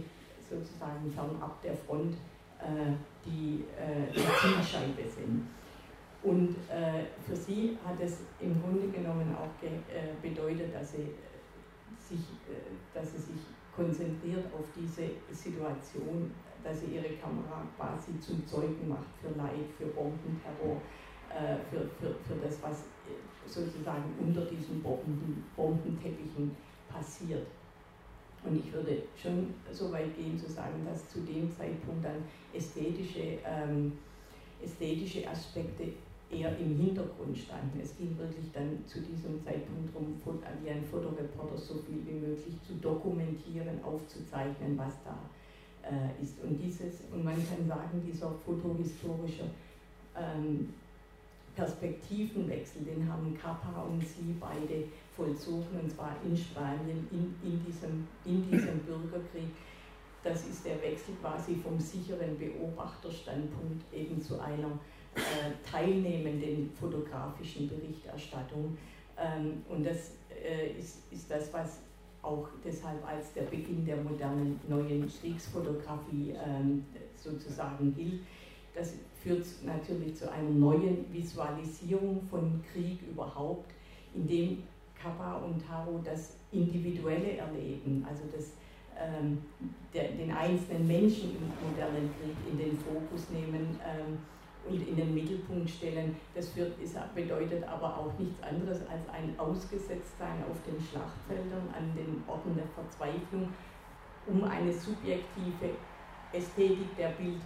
[0.49, 2.15] sozusagen fernab der Front
[2.59, 2.93] äh,
[3.25, 5.47] die, äh, Zielscheibe sind.
[6.23, 11.11] Und äh, für sie hat es im Grunde genommen auch ge, äh, bedeutet, dass sie,
[12.09, 13.41] sich, äh, dass sie sich
[13.75, 16.31] konzentriert auf diese Situation,
[16.63, 20.81] dass sie ihre Kamera quasi zum Zeugen macht für Leid, für Bombenterror,
[21.29, 22.85] äh, für, für, für das, was
[23.45, 26.55] sozusagen unter diesen Bomben, Bombenteppichen
[26.89, 27.45] passiert.
[28.43, 33.39] Und ich würde schon so weit gehen zu sagen, dass zu dem Zeitpunkt dann ästhetische,
[33.45, 33.93] ähm,
[34.63, 35.93] ästhetische Aspekte
[36.31, 37.79] eher im Hintergrund standen.
[37.81, 40.19] Es ging wirklich dann zu diesem Zeitpunkt darum,
[40.63, 45.17] wie ein Fotoreporter so viel wie möglich zu dokumentieren, aufzuzeichnen, was da
[45.83, 46.41] äh, ist.
[46.43, 49.43] Und dieses, und man kann sagen, dieser fotohistorische
[50.17, 50.73] ähm,
[51.55, 58.07] Perspektivenwechsel, den haben Kappa und sie beide vollzogen, und zwar in Spanien, in, in, diesem,
[58.25, 59.51] in diesem Bürgerkrieg.
[60.23, 64.71] Das ist der Wechsel quasi vom sicheren Beobachterstandpunkt eben zu einer
[65.15, 68.77] äh, teilnehmenden fotografischen Berichterstattung.
[69.17, 71.79] Ähm, und das äh, ist, das, was
[72.21, 76.83] auch deshalb als der Beginn der modernen neuen Kriegsfotografie ähm,
[77.15, 78.21] sozusagen gilt.
[78.73, 83.71] Das führt natürlich zu einer neuen Visualisierung von Krieg überhaupt,
[84.13, 84.63] indem
[85.01, 88.51] Kappa und Taro das Individuelle erleben, also das,
[88.97, 89.37] ähm,
[89.93, 94.17] der, den einzelnen Menschen im modernen Krieg in den Fokus nehmen ähm,
[94.67, 96.15] und in den Mittelpunkt stellen.
[96.33, 96.73] Das führt,
[97.13, 102.67] bedeutet aber auch nichts anderes als ein Ausgesetztsein auf den Schlachtfeldern, an den Orten der
[102.67, 103.49] Verzweiflung,
[104.27, 105.77] um eine subjektive
[106.33, 107.39] Ästhetik der Bild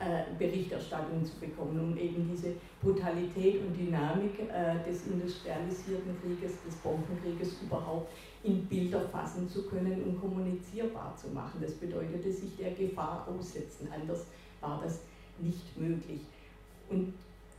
[0.00, 7.62] äh, zu bekommen, um eben diese Brutalität und Dynamik äh, des industrialisierten Krieges, des Bombenkrieges
[7.62, 8.12] überhaupt
[8.42, 11.60] in Bilder fassen zu können und kommunizierbar zu machen.
[11.62, 14.26] Das bedeutete sich der Gefahr aussetzen, anders
[14.60, 15.00] war das
[15.38, 16.20] nicht möglich.
[16.88, 17.14] Und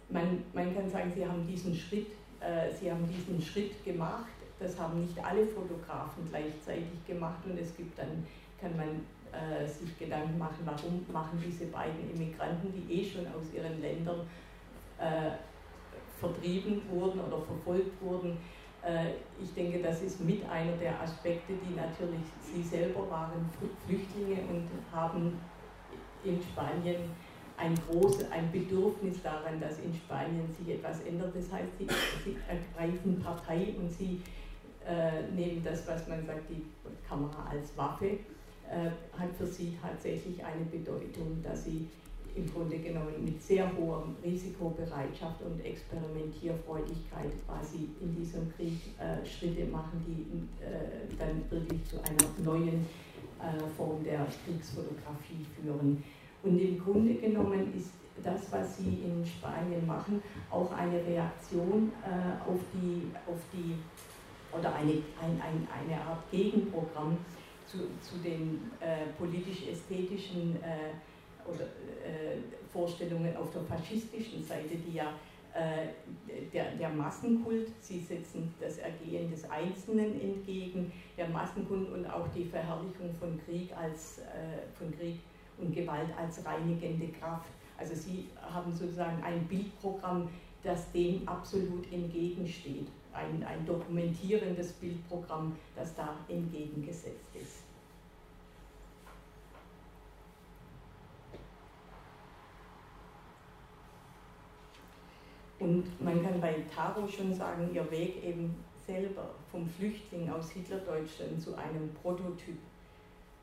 [0.09, 2.07] man, man kann sagen, sie haben diesen Schritt,
[2.39, 4.29] äh, sie haben diesen Schritt gemacht.
[4.59, 8.25] Das haben nicht alle Fotografen gleichzeitig gemacht und es gibt dann,
[8.61, 8.87] kann man
[9.33, 14.21] äh, sich Gedanken machen, warum machen diese beiden Immigranten, die eh schon aus ihren Ländern
[14.97, 15.31] äh,
[16.17, 18.37] vertrieben wurden oder verfolgt wurden.
[18.81, 23.49] Äh, ich denke, das ist mit einer der Aspekte, die natürlich sie selber waren
[23.85, 25.37] Flüchtlinge und haben
[26.23, 27.11] in Spanien
[27.57, 31.33] ein großes ein Bedürfnis daran, dass in Spanien sich etwas ändert.
[31.35, 31.87] Das heißt, sie,
[32.23, 34.21] sie ergreifen Partei und sie
[34.85, 36.63] äh, nehmen das, was man sagt, die
[37.07, 41.87] Kamera als Waffe äh, hat für sie tatsächlich eine Bedeutung, dass sie
[42.35, 49.65] im Grunde genommen mit sehr hoher Risikobereitschaft und Experimentierfreudigkeit quasi in diesem Krieg äh, Schritte
[49.65, 52.85] machen, die äh, dann wirklich zu einer neuen
[53.39, 56.03] äh, Form der Kriegsfotografie führen.
[56.45, 57.91] Und im Grunde genommen ist
[58.23, 60.21] das, was sie in Spanien machen,
[60.51, 63.75] auch eine Reaktion äh, auf, die, auf die
[64.57, 67.17] oder eine, ein, ein, eine Art Gegenprogramm
[67.65, 70.91] zu, zu den äh, politisch-ästhetischen äh,
[71.49, 72.37] äh,
[72.71, 75.13] Vorstellungen auf der faschistischen Seite, die ja
[75.53, 75.87] äh,
[76.53, 82.45] der, der, Massenkult, sie setzen das Ergehen des Einzelnen entgegen, der Massenkult und auch die
[82.45, 85.19] Verherrlichung von Krieg, als, äh, von Krieg
[85.57, 87.49] und Gewalt als reinigende Kraft.
[87.77, 90.29] Also sie haben sozusagen ein Bildprogramm,
[90.63, 97.63] das dem absolut entgegensteht ein, ein dokumentierendes Bildprogramm, das da entgegengesetzt ist.
[105.57, 108.53] Und man kann bei Taro schon sagen, ihr Weg eben
[108.85, 112.57] selber vom Flüchtling aus Hitlerdeutschland zu einem Prototyp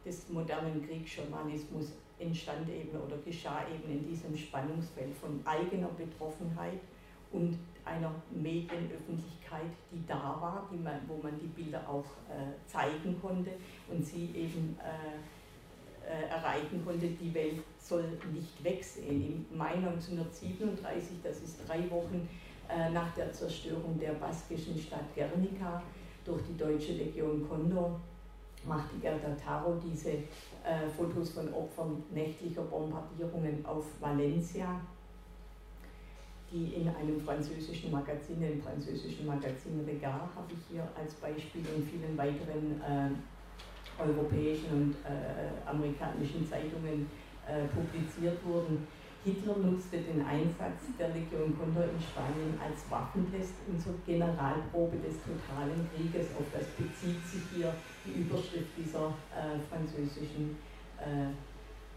[0.05, 6.81] des modernen Kriegsjournalismus entstand eben oder geschah eben in diesem Spannungsfeld von eigener Betroffenheit
[7.33, 13.21] und einer Medienöffentlichkeit, die da war, die man, wo man die Bilder auch äh, zeigen
[13.21, 13.51] konnte
[13.89, 15.17] und sie eben äh,
[16.09, 19.47] äh, erreichen konnte, die Welt soll nicht wegsehen.
[19.51, 22.29] Im Mai 1937, das ist drei Wochen
[22.69, 25.83] äh, nach der Zerstörung der baskischen Stadt Guernica
[26.25, 28.01] durch die deutsche Legion Condor,
[28.65, 34.81] machte Gerda Taro diese äh, Fotos von Opfern nächtlicher Bombardierungen auf Valencia,
[36.51, 41.89] die in einem französischen Magazin, dem französischen Magazin Regard, habe ich hier als Beispiel und
[41.89, 47.11] vielen weiteren äh, europäischen und äh, amerikanischen Zeitungen
[47.47, 48.87] äh, publiziert wurden.
[49.25, 55.15] Hitler nutzte den Einsatz der Legion Condor in Spanien als Waffentest und zur Generalprobe des
[55.23, 56.27] totalen Krieges.
[56.37, 57.73] Auf das bezieht sich hier
[58.05, 60.57] die Überschrift dieser äh, französischen
[60.99, 61.33] äh,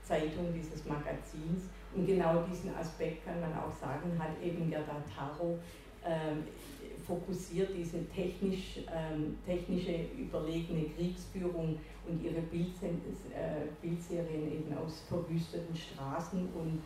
[0.04, 1.70] Zeitung, dieses Magazins.
[1.96, 5.58] Und genau diesen Aspekt kann man auch sagen, hat eben Gerda Taro
[6.04, 6.36] äh,
[7.06, 13.02] fokussiert diese technisch, ähm, technische überlegene Kriegsführung und ihre Bildsen
[13.34, 16.82] äh, Bildserien eben aus verwüsteten Straßen und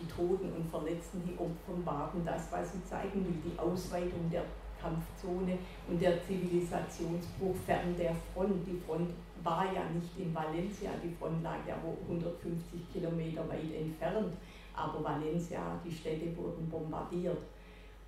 [0.00, 4.44] die Toten und Verletzten, die offenbaren das, was sie zeigen will, die Ausweitung der
[4.80, 5.58] Kampfzone
[5.88, 8.66] und der Zivilisationsbruch fern der Front.
[8.66, 9.10] Die Front
[9.42, 14.34] war ja nicht in Valencia, die Front lag ja 150 Kilometer weit entfernt,
[14.74, 17.38] aber Valencia, die Städte wurden bombardiert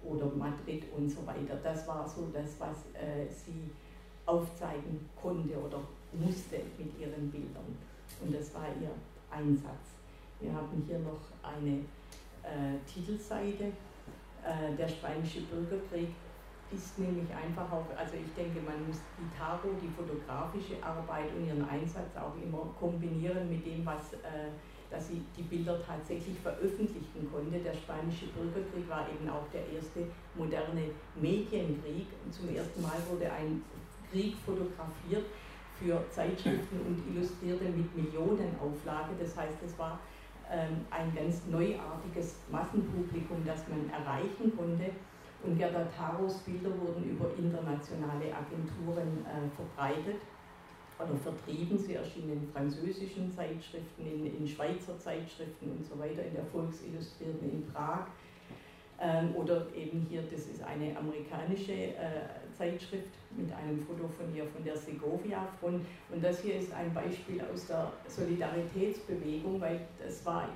[0.05, 1.57] oder Madrid und so weiter.
[1.62, 3.71] Das war so das, was äh, sie
[4.27, 5.79] aufzeigen konnte oder
[6.12, 7.77] musste mit ihren Bildern.
[8.23, 8.91] Und das war ihr
[9.31, 10.01] Einsatz.
[10.41, 11.81] Wir haben hier noch eine
[12.43, 13.73] äh, Titelseite.
[14.43, 16.09] Äh, der Spanische Bürgerkrieg
[16.73, 21.47] ist nämlich einfach auch, also ich denke, man muss die Taro, die fotografische Arbeit und
[21.47, 24.55] ihren Einsatz auch immer kombinieren mit dem, was äh,
[24.91, 27.59] dass sie die Bilder tatsächlich veröffentlichen konnte.
[27.61, 33.31] Der Spanische Bürgerkrieg war eben auch der erste moderne Medienkrieg und zum ersten Mal wurde
[33.31, 33.62] ein
[34.11, 35.27] Krieg fotografiert
[35.79, 39.14] für Zeitschriften und Illustrierte mit Millionenauflage.
[39.18, 40.01] Das heißt, es war
[40.51, 44.91] ähm, ein ganz neuartiges Massenpublikum, das man erreichen konnte.
[45.43, 50.20] Und Gerda Taros Bilder wurden über internationale Agenturen äh, verbreitet
[50.99, 51.78] oder vertrieben.
[51.78, 57.51] Sie erschienen in französischen Zeitschriften, in, in Schweizer Zeitschriften und so weiter, in der Volksillustrierten
[57.51, 58.07] in Prag.
[59.01, 64.45] Ähm, oder eben hier, das ist eine amerikanische äh, Zeitschrift mit einem Foto von ihr
[64.45, 65.85] von der Segovia-Front.
[66.12, 70.49] Und das hier ist ein Beispiel aus der Solidaritätsbewegung, weil das war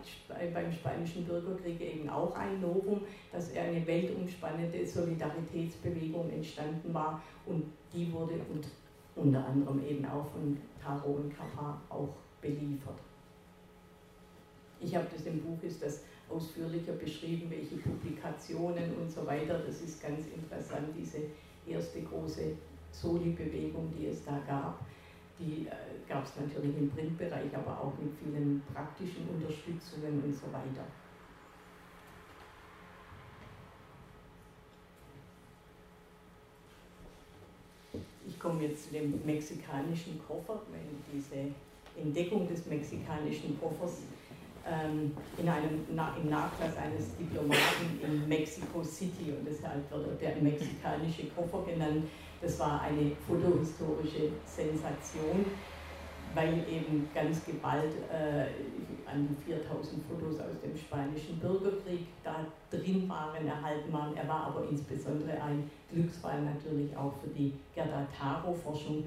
[0.53, 3.03] beim Spanischen Bürgerkrieg eben auch ein Novum,
[3.33, 8.67] dass eine weltumspannende Solidaritätsbewegung entstanden war und die wurde und
[9.17, 12.09] unter anderem eben auch von Taro und Kappa auch
[12.41, 12.99] beliefert.
[14.81, 19.61] Ich habe das im Buch, ist das ausführlicher beschrieben, welche Publikationen und so weiter.
[19.61, 21.19] Das ist ganz interessant, diese
[21.67, 22.53] erste große
[22.91, 24.85] Soli-Bewegung, die es da gab.
[25.39, 25.73] Die äh,
[26.09, 30.85] gab es natürlich im Printbereich, aber auch mit vielen praktischen Unterstützungen und so weiter.
[38.27, 40.81] Ich komme jetzt zu dem mexikanischen Koffer, weil
[41.13, 41.53] diese
[42.01, 44.03] Entdeckung des mexikanischen Koffers
[45.37, 51.65] in einem, im Nachlass eines Diplomaten in Mexico City und deshalb wird der mexikanische Koffer
[51.71, 52.05] genannt.
[52.41, 55.45] Das war eine fotohistorische Sensation,
[56.35, 58.47] weil eben ganz geballt äh,
[59.07, 64.17] an 4000 Fotos aus dem Spanischen Bürgerkrieg da drin waren, erhalten waren.
[64.17, 69.05] Er war aber insbesondere ein Glücksfall natürlich auch für die Gerda Taro-Forschung.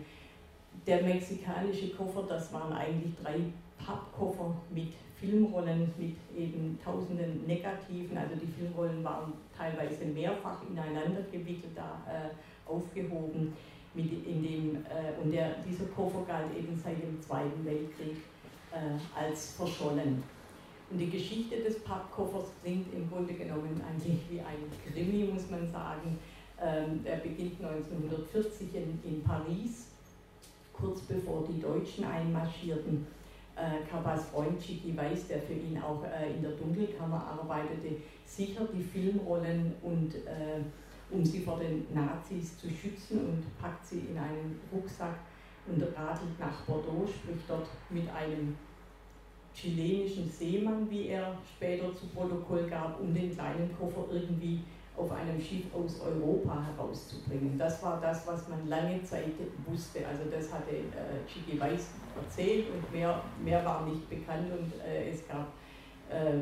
[0.85, 3.39] Der mexikanische Koffer, das waren eigentlich drei
[3.83, 8.17] Pappkoffer mit Filmrollen mit eben tausenden Negativen.
[8.17, 13.53] Also die Filmrollen waren teilweise mehrfach ineinander gewickelt, da äh, aufgehoben.
[13.93, 18.17] Mit in dem, äh, und der, dieser Koffer galt eben seit dem Zweiten Weltkrieg
[18.71, 20.21] äh, als verschollen.
[20.89, 25.69] Und die Geschichte des Pappkoffers klingt im Grunde genommen eigentlich wie ein Krimi, muss man
[25.71, 26.19] sagen.
[26.61, 29.87] Ähm, er beginnt 1940 in, in Paris,
[30.73, 33.05] kurz bevor die Deutschen einmarschierten
[33.57, 38.69] äh, Kabas Freund Chiki Weiß, der für ihn auch äh, in der Dunkelkammer arbeitete, sichert
[38.73, 40.61] die Filmrollen und äh,
[41.09, 45.15] um sie vor den Nazis zu schützen und packt sie in einen Rucksack
[45.65, 48.55] und radelt nach Bordeaux, spricht dort mit einem
[49.53, 54.61] chilenischen Seemann, wie er später zu Protokoll gab, um den kleinen Koffer irgendwie
[54.97, 57.57] auf einem Schiff aus Europa herauszubringen.
[57.57, 59.33] Das war das, was man lange Zeit
[59.67, 59.99] wusste.
[60.07, 61.89] Also das hatte äh, Chigi Weiß
[62.19, 65.47] erzählt und mehr, mehr war nicht bekannt und äh, es gab
[66.09, 66.39] äh,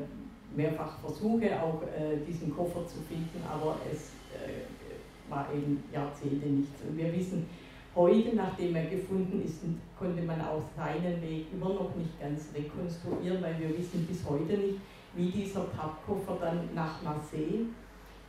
[0.55, 6.81] mehrfach Versuche, auch äh, diesen Koffer zu finden, aber es äh, war eben Jahrzehnte nichts.
[6.87, 7.45] Und wir wissen
[7.93, 9.61] heute, nachdem er gefunden ist,
[9.99, 14.53] konnte man auch seinen Weg immer noch nicht ganz rekonstruieren, weil wir wissen bis heute
[14.57, 14.79] nicht,
[15.13, 17.67] wie dieser Pappkoffer dann nach Marseille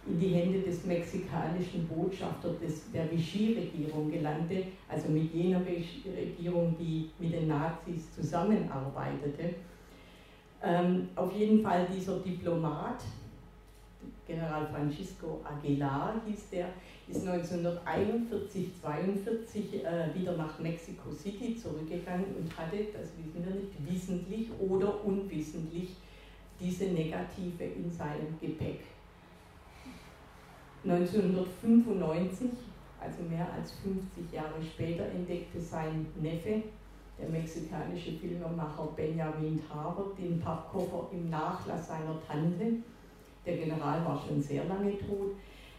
[0.06, 7.10] in die Hände des mexikanischen Botschafters des, der Vichy-Regierung gelangte, also mit jener Regierung, die
[7.18, 9.54] mit den Nazis zusammenarbeitete.
[10.62, 13.02] Ähm, auf jeden Fall dieser Diplomat,
[14.26, 16.68] General Francisco Aguilar hieß der,
[17.08, 23.72] ist 1941, 42 äh, wieder nach Mexico City zurückgegangen und hatte, das wissen wir nicht,
[23.88, 25.90] wissentlich oder unwissentlich
[26.58, 28.80] diese Negative in seinem Gepäck.
[30.88, 32.50] 1995,
[33.00, 36.62] also mehr als 50 Jahre später, entdeckte sein Neffe,
[37.18, 42.74] der mexikanische Filmemacher Benjamin Tarver, den Pappkoffer im Nachlass seiner Tante.
[43.44, 45.34] Der General war schon sehr lange tot.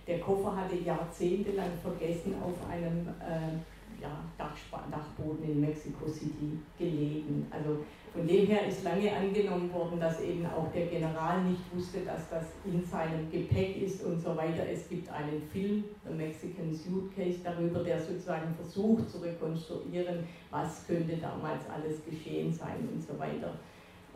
[0.08, 7.45] Der Koffer hatte jahrzehntelang vergessen auf einem äh, ja, Dachboden in Mexico City gelegen.
[7.51, 7.84] Also
[8.14, 12.30] von dem her ist lange angenommen worden, dass eben auch der General nicht wusste, dass
[12.30, 14.64] das in seinem Gepäck ist und so weiter.
[14.72, 21.18] Es gibt einen Film, The Mexican Suitcase, darüber, der sozusagen versucht zu rekonstruieren, was könnte
[21.18, 23.53] damals alles geschehen sein und so weiter.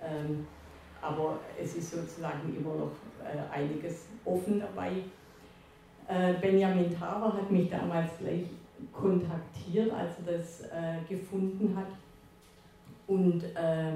[0.04, 0.48] Ähm,
[1.02, 2.92] aber es ist sozusagen immer noch
[3.24, 4.92] äh, einiges offen dabei.
[6.08, 8.46] Äh, Benjamin Taber hat mich damals gleich
[8.92, 11.88] kontaktiert, als er das äh, gefunden hat.
[13.12, 13.92] Und äh,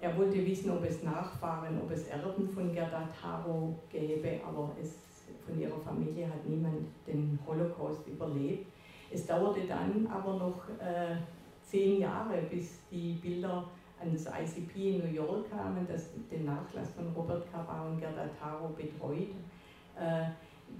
[0.00, 4.94] er wollte wissen, ob es Nachfahren, ob es Erben von Gerda Taro gäbe, aber es,
[5.44, 8.66] von ihrer Familie hat niemand den Holocaust überlebt.
[9.10, 11.16] Es dauerte dann aber noch äh,
[11.62, 13.64] zehn Jahre, bis die Bilder
[14.00, 18.26] an das ICP in New York kamen, das den Nachlass von Robert Capa und Gerda
[18.40, 19.34] Taro betreut.
[20.00, 20.30] Äh,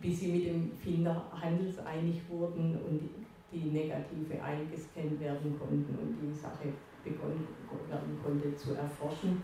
[0.01, 3.11] bis sie mit dem Finder handelseinig wurden und
[3.57, 6.69] die Negative eingescannt werden konnten und die Sache
[7.03, 7.47] begonnen
[7.89, 9.43] werden konnte zu erforschen.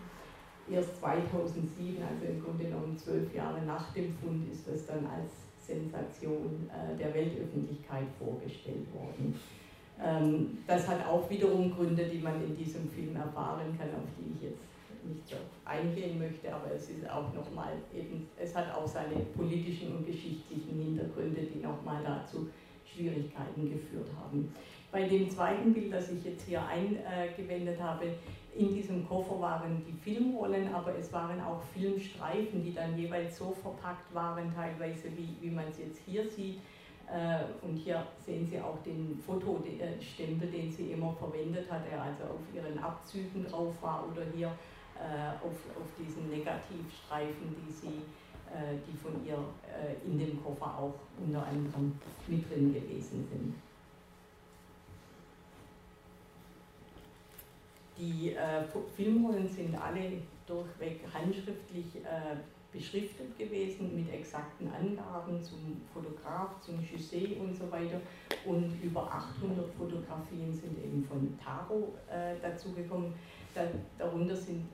[0.69, 5.31] Erst 2007, also im Grunde genommen zwölf Jahre nach dem Fund, ist das dann als
[5.57, 9.35] Sensation äh, der Weltöffentlichkeit vorgestellt worden.
[10.01, 14.33] Ähm, das hat auch wiederum Gründe, die man in diesem Film erfahren kann, auf die
[14.35, 14.63] ich jetzt
[15.05, 15.35] nicht so
[15.65, 20.79] eingehen möchte, aber es ist auch nochmal eben, es hat auch seine politischen und geschichtlichen
[20.79, 22.47] Hintergründe, die nochmal dazu
[22.93, 24.53] Schwierigkeiten geführt haben.
[24.91, 28.13] Bei dem zweiten Bild, das ich jetzt hier eingewendet habe,
[28.55, 33.51] in diesem Koffer waren die Filmrollen, aber es waren auch Filmstreifen, die dann jeweils so
[33.51, 36.59] verpackt waren, teilweise wie, wie man es jetzt hier sieht.
[37.11, 42.23] Äh, und hier sehen Sie auch den Fotostempel, den sie immer verwendet hat, der also
[42.23, 48.01] auf ihren Abzügen drauf war oder hier äh, auf, auf diesen Negativstreifen, die, sie,
[48.87, 49.37] die von ihr
[49.67, 50.93] äh, in dem Koffer auch
[51.23, 53.55] unter anderem mit drin gewesen sind.
[57.97, 58.63] Die äh,
[58.95, 62.35] Filmrollen sind alle durchweg handschriftlich äh,
[62.71, 68.01] beschriftet gewesen mit exakten Angaben zum Fotograf, zum José und so weiter.
[68.45, 73.13] Und über 800 Fotografien sind eben von Taro äh, dazugekommen.
[73.53, 73.61] Da,
[73.99, 74.65] darunter sind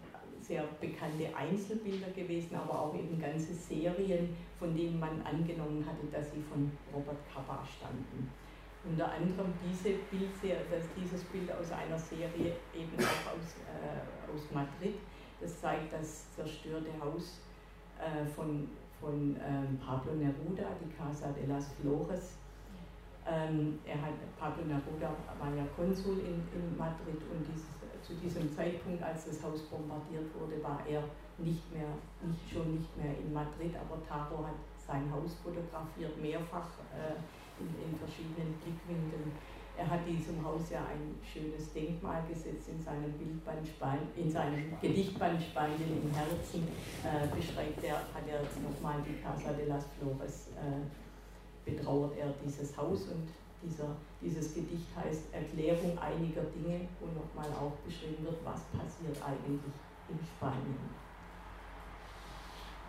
[0.49, 6.31] sehr bekannte Einzelbilder gewesen, aber auch eben ganze Serien, von denen man angenommen hatte, dass
[6.31, 8.31] sie von Robert Capa standen.
[8.83, 14.49] Unter anderem diese Bildserie, dass dieses Bild aus einer Serie eben auch aus, äh, aus
[14.51, 14.95] Madrid,
[15.39, 17.41] das zeigt das zerstörte Haus
[17.99, 18.69] äh, von,
[18.99, 22.37] von ähm, Pablo Neruda, die Casa de las Flores.
[23.27, 27.78] Ähm, er hat, Pablo Neruda war ja Konsul in, in Madrid und dieses
[28.09, 31.03] zu diesem Zeitpunkt, als das Haus bombardiert wurde, war er
[31.37, 31.93] nicht mehr,
[32.25, 37.21] nicht, schon nicht mehr in Madrid, aber Taro hat sein Haus fotografiert, mehrfach äh,
[37.61, 39.31] in, in, verschiedenen Blickwinkeln.
[39.77, 43.63] Er hat diesem Haus ja ein schönes Denkmal gesetzt in seinem Bildband
[44.17, 46.67] in seinem Gedichtband Spanien im Herzen.
[47.05, 52.75] Äh, beschreibt er, hat er nochmal die Casa de las Flores, äh, betrauert er dieses
[52.75, 53.29] Haus und
[53.63, 59.61] dieser, dieses Gedicht heißt Erklärung einiger Dinge, wo nochmal auch beschrieben wird, was passiert eigentlich
[60.09, 60.99] in Spanien.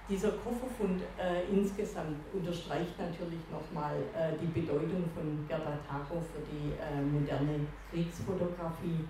[0.09, 6.75] Dieser Kofferfund äh, insgesamt unterstreicht natürlich nochmal äh, die Bedeutung von Gerda Taro für die
[6.75, 7.61] äh, moderne
[7.93, 9.07] Kriegsfotografie.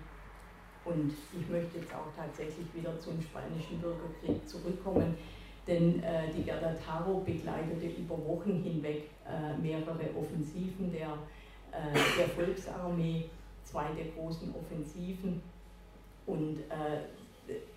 [0.84, 5.16] Und ich möchte jetzt auch tatsächlich wieder zum Spanischen Bürgerkrieg zurückkommen.
[5.66, 11.16] denn äh, die Gerda Taro begleitete über Wochen hinweg äh, mehrere Offensiven der,
[12.18, 13.24] der Volksarmee,
[13.64, 15.42] zwei der großen Offensiven
[16.26, 17.02] und äh,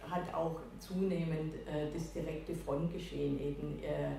[0.09, 4.15] hat auch zunehmend äh, das direkte Frontgeschehen eben äh,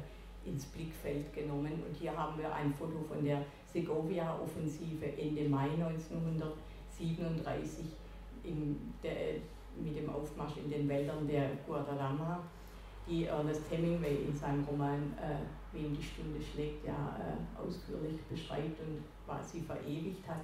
[0.48, 1.82] ins Blickfeld genommen.
[1.86, 3.42] Und hier haben wir ein Foto von der
[3.72, 7.86] Segovia-Offensive Ende Mai 1937
[8.44, 9.40] im, der,
[9.82, 12.44] mit dem Aufmarsch in den Wäldern der Guadalama,
[13.08, 15.38] die Ernest Hemingway in seinem Roman äh,
[15.72, 20.40] Wem die Stunde schlägt ja äh, ausführlich beschreibt und quasi verewigt hat.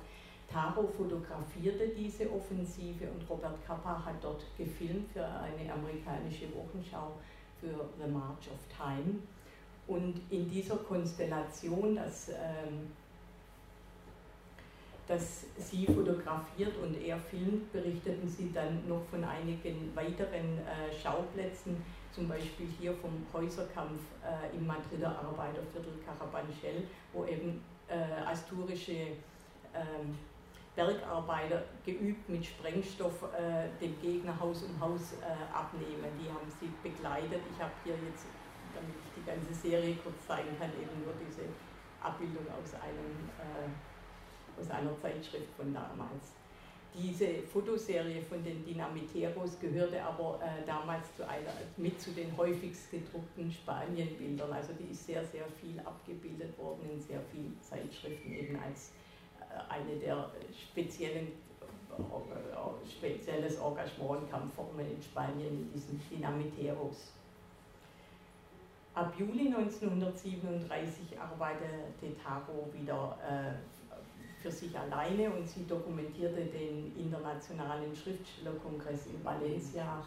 [0.51, 7.12] Taro fotografierte diese Offensive und Robert Capa hat dort gefilmt für eine amerikanische Wochenschau
[7.61, 9.20] für The March of Time.
[9.86, 12.90] Und in dieser Konstellation, dass ähm,
[15.11, 21.82] dass sie fotografiert und er filmt, berichteten sie dann noch von einigen weiteren äh, Schauplätzen,
[22.12, 27.61] zum Beispiel hier vom Häuserkampf äh, im Madrider Arbeiterviertel Carabanchel, wo eben
[27.91, 29.19] äh, asturische
[29.75, 30.17] ähm,
[30.75, 36.09] Bergarbeiter geübt mit Sprengstoff äh, dem Gegner Haus um Haus äh, abnehmen.
[36.19, 37.43] Die haben sie begleitet.
[37.53, 38.27] Ich habe hier jetzt,
[38.75, 41.43] damit ich die ganze Serie kurz zeigen kann, eben nur diese
[42.01, 43.69] Abbildung aus einem äh,
[44.61, 46.40] aus einer Zeitschrift von damals.
[46.93, 52.91] Diese Fotoserie von den Dinamiteros gehörte aber äh, damals zu einer, mit zu den häufigst
[52.91, 54.53] gedruckten Spanienbildern.
[54.53, 58.93] Also die ist sehr, sehr viel abgebildet worden in sehr vielen Zeitschriften, eben als
[59.39, 67.12] äh, eine der speziellen äh, spezielles Engagement und Kampfformen in Spanien mit diesen Dinamiteros.
[68.95, 73.53] Ab Juli 1937 arbeitete Taro wieder äh,
[74.43, 80.03] für sich alleine und sie dokumentierte den internationalen Schriftstellerkongress in Valencia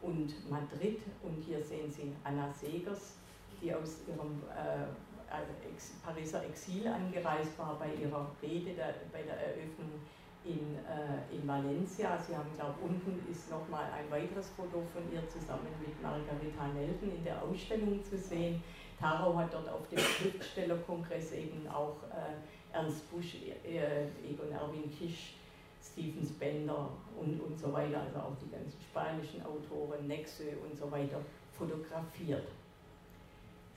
[0.00, 1.00] und Madrid.
[1.22, 3.16] Und hier sehen Sie Anna Segers,
[3.60, 9.36] die aus ihrem äh, Ex Pariser Exil angereist war bei ihrer Rede der, bei der
[9.36, 10.00] Eröffnung
[10.44, 12.18] in, äh, in Valencia.
[12.18, 16.68] Sie haben, glaube ich, unten ist nochmal ein weiteres Foto von ihr zusammen mit Margarita
[16.74, 18.62] Nelken in der Ausstellung zu sehen.
[19.00, 22.36] Taro hat dort auf dem Schriftstellerkongress eben auch äh,
[22.74, 25.34] Ernst Busch, äh, Egon Erwin Kisch,
[25.80, 26.88] Stephen Spender
[27.18, 31.20] und, und so weiter, also auch die ganzen spanischen Autoren, Nexe und so weiter,
[31.56, 32.48] fotografiert.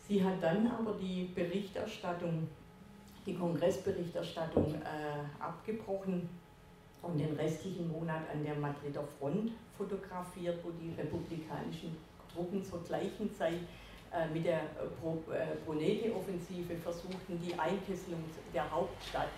[0.07, 2.47] Sie hat dann aber die Berichterstattung,
[3.25, 6.29] die Kongressberichterstattung äh, abgebrochen
[7.01, 11.95] und den restlichen Monat an der Madrider Front fotografiert, wo die republikanischen
[12.33, 13.59] Truppen zur gleichen Zeit
[14.34, 14.61] mit der
[15.65, 18.23] Brunete-Offensive äh, versuchten, die Einkesselung
[18.53, 19.29] der Hauptstadt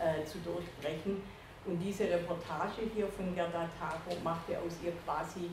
[0.00, 1.22] äh, zu durchbrechen.
[1.64, 5.50] Und diese Reportage hier von Gerda Tago machte aus ihr quasi,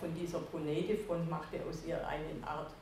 [0.00, 2.72] von dieser Brunete-Front, machte aus ihr eine Art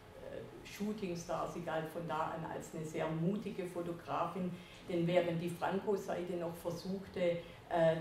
[0.64, 1.48] Shootingstar.
[1.48, 4.52] Sie galt von da an als eine sehr mutige Fotografin,
[4.88, 7.38] denn während die Franco-Seite noch versuchte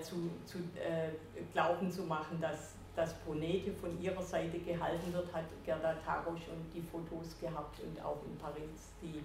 [0.02, 0.60] zu, zu
[1.52, 6.60] glauben zu machen, dass dass Brunete von ihrer Seite gehalten wird, hat Gerda Taro schon
[6.74, 9.24] die Fotos gehabt und auch in Paris die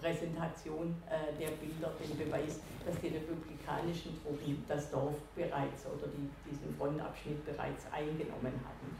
[0.00, 6.30] Präsentation äh, der Bilder, den Beweis, dass die republikanischen Truppen das Dorf bereits oder die,
[6.50, 8.96] diesen Frontabschnitt bereits eingenommen hatten.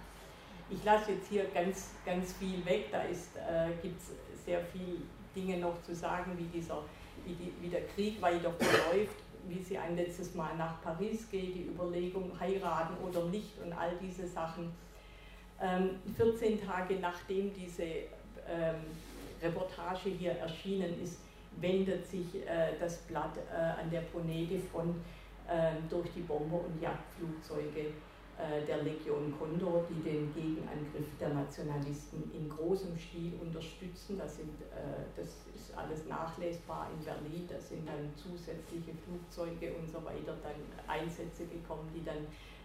[0.68, 4.12] Ich lasse jetzt hier ganz, ganz viel weg, da äh, gibt es
[4.44, 4.98] sehr viele
[5.34, 6.82] Dinge noch zu sagen, wie, dieser,
[7.24, 9.16] wie, die, wie der Krieg weiter verläuft
[9.48, 13.92] wie sie ein letztes Mal nach Paris geht, die Überlegung, heiraten oder nicht und all
[14.00, 14.72] diese Sachen.
[16.16, 18.80] 14 ähm, Tage nachdem diese ähm,
[19.42, 21.20] Reportage hier erschienen ist,
[21.60, 24.96] wendet sich äh, das Blatt äh, an der Ponede-Front
[25.50, 27.92] ähm, durch die Bomber- und Jagdflugzeuge
[28.66, 34.16] der Legion Condor, die den Gegenangriff der Nationalisten in großem Stil unterstützen.
[34.18, 37.48] Das, sind, äh, das ist alles nachlesbar in Berlin.
[37.48, 40.56] Da sind dann zusätzliche Flugzeuge und so weiter, dann
[40.86, 42.24] Einsätze gekommen, die dann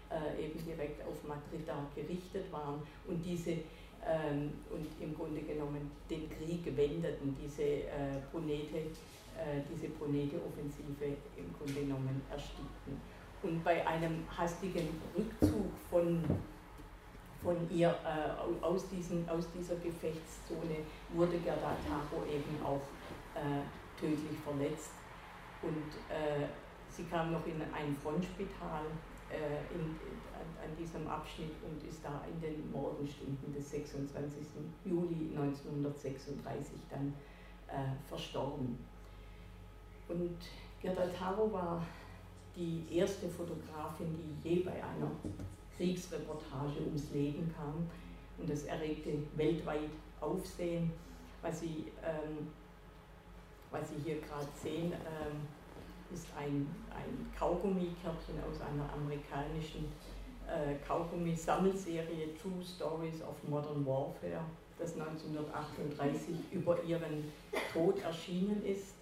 [0.10, 3.52] äh, eben direkt auf Madrid da gerichtet waren und diese
[4.06, 7.90] ähm, und im Grunde genommen den Krieg wendeten, diese
[8.32, 8.94] Brunete,
[9.68, 13.02] diese Brunete-Offensive im Grunde genommen erstickten.
[13.46, 16.24] Und bei einem hastigen Rückzug von,
[17.44, 20.78] von ihr äh, aus, diesen, aus dieser Gefechtszone
[21.14, 22.82] wurde Gerda Taro eben auch
[23.36, 23.62] äh,
[24.00, 24.94] tödlich verletzt.
[25.62, 26.48] Und äh,
[26.90, 28.86] sie kam noch in ein Frontspital
[29.30, 29.94] äh, in,
[30.34, 34.42] an, an, diesem Abschnitt und ist da in den Morgenstunden des 26.
[34.86, 37.14] Juli 1936 dann
[37.68, 38.76] äh, verstorben.
[40.08, 40.38] Und
[40.82, 41.86] Gerda Taro war
[42.56, 45.12] die erste Fotografin, die je bei einer
[45.76, 47.88] Kriegsreportage ums Leben kam.
[48.38, 50.92] und das erregte weltweit Aufsehen.
[51.42, 52.48] Was Sie, ähm,
[53.72, 55.48] was Sie hier gerade sehen, ähm,
[56.14, 59.86] ist ein, ein Kaugummikärtchen aus einer amerikanischen
[60.48, 64.44] äh, Kaugummi-Sammelserie True Stories of Modern Warfare,
[64.78, 67.32] das 1938 über ihren
[67.74, 68.95] Tod erschienen ist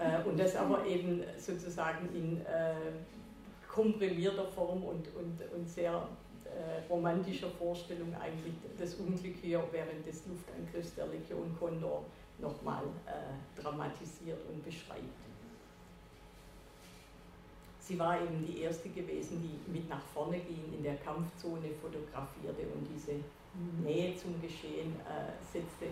[0.00, 2.74] äh, und das aber eben sozusagen in äh,
[3.68, 6.08] komprimierter Form und, und, und sehr
[6.44, 12.04] äh, romantischer Vorstellung eigentlich das Unglück hier während des Luftangriffs der Legion Condor
[12.38, 15.04] nochmal äh, dramatisiert und beschreibt.
[17.78, 22.62] Sie war eben die erste gewesen, die mit nach vorne ging, in der Kampfzone fotografierte
[22.74, 23.12] und diese
[23.82, 25.86] Nähe zum Geschehen äh, setzte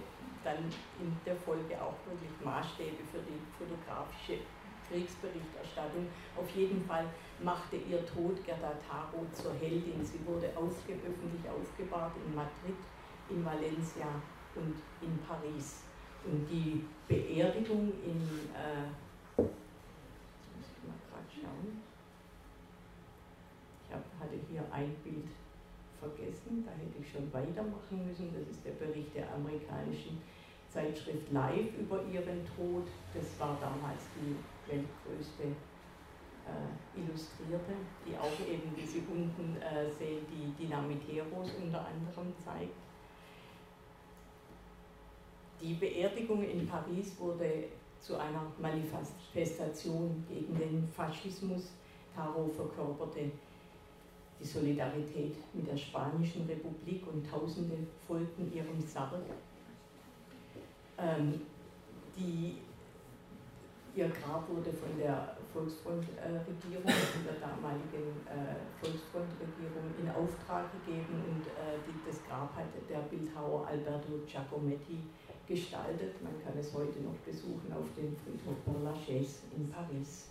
[0.44, 0.59] dann
[1.01, 4.39] in der Folge auch wirklich Maßstäbe für die fotografische
[4.89, 6.06] Kriegsberichterstattung.
[6.36, 7.05] Auf jeden Fall
[7.43, 10.05] machte ihr Tod Gerda Taro zur Heldin.
[10.05, 12.78] Sie wurde öffentlich aufgebahrt in Madrid,
[13.28, 14.06] in Valencia
[14.55, 15.82] und in Paris.
[16.24, 18.89] Und die Beerdigung in, äh,
[19.36, 19.48] muss
[20.70, 21.82] ich mal gerade schauen,
[23.85, 25.28] ich hab, hatte hier ein Bild
[26.00, 28.32] vergessen, da hätte ich schon weitermachen müssen.
[28.32, 30.20] Das ist der Bericht der amerikanischen
[30.68, 32.86] Zeitschrift Live über ihren Tod.
[33.14, 34.36] Das war damals die
[34.70, 35.54] weltgrößte
[36.48, 37.74] äh, Illustrierte,
[38.06, 42.76] die auch eben, wie Sie unten äh, sehen, die Dynamiteros unter anderem zeigt.
[45.60, 47.64] Die Beerdigung in Paris wurde
[48.00, 51.72] zu einer Manifestation gegen den Faschismus.
[52.14, 53.30] Taro verkörperte
[54.40, 59.20] die Solidarität mit der Spanischen Republik und Tausende folgten ihrem Sarg.
[60.98, 61.40] Ähm,
[62.16, 62.59] die,
[63.94, 71.47] ihr Grab wurde von der Volksfrontregierung, äh, der damaligen äh, Volksfrontregierung in Auftrag gegeben und
[71.47, 74.98] äh, die, das Grab hat der Bildhauer Alberto Giacometti
[75.47, 76.23] gestaltet.
[76.23, 80.28] Man kann es heute noch besuchen auf dem Friedhof Père Lachaise in Paris.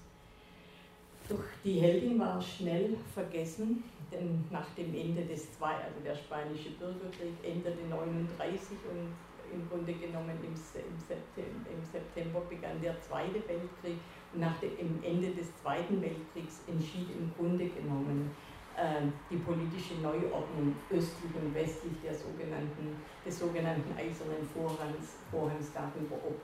[1.30, 6.72] Doch die Heldin war schnell vergessen, denn nach dem Ende des Zweiten, also der spanische
[6.80, 9.12] Bürgerkrieg endete 1939 und
[9.52, 14.00] im Grunde genommen im, September, im September begann der Zweite Weltkrieg
[14.34, 18.32] und nach dem Ende des Zweiten Weltkriegs entschied im Grunde genommen
[18.76, 22.96] äh, die politische Neuordnung östlich und westlich der sogenannten,
[23.26, 26.40] des sogenannten Eisernen Vorhangs, Vorhangs darüber, ob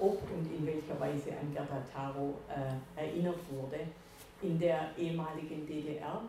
[0.00, 3.80] ob und in welcher Weise an Gerda Taro äh, erinnert wurde.
[4.42, 6.22] In der ehemaligen DDR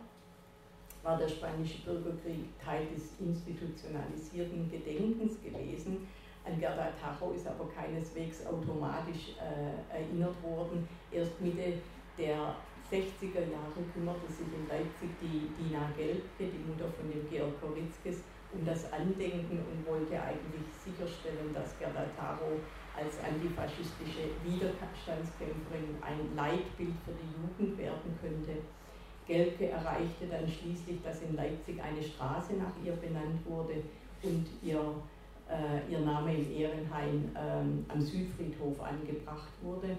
[1.04, 6.08] war der spanische Bürgerkrieg Teil des institutionalisierten Gedenkens gewesen.
[6.46, 10.88] An Gerda Taro ist aber keineswegs automatisch äh, erinnert worden.
[11.12, 11.74] Erst Mitte
[12.18, 12.56] der
[12.92, 18.22] 60er Jahre kümmerte sich in Leipzig die Dina Gelbke, die Mutter von dem Georg Koritzkes,
[18.54, 22.60] um das Andenken und wollte eigentlich sicherstellen, dass Gerda Taro
[22.96, 28.60] als antifaschistische Widerstandskämpferin ein Leitbild für die Jugend werden könnte.
[29.28, 33.84] Gelke erreichte dann schließlich, dass in Leipzig eine Straße nach ihr benannt wurde
[34.24, 34.82] und ihr,
[35.50, 39.96] äh, ihr Name im Ehrenhain ähm, am Südfriedhof angebracht wurde.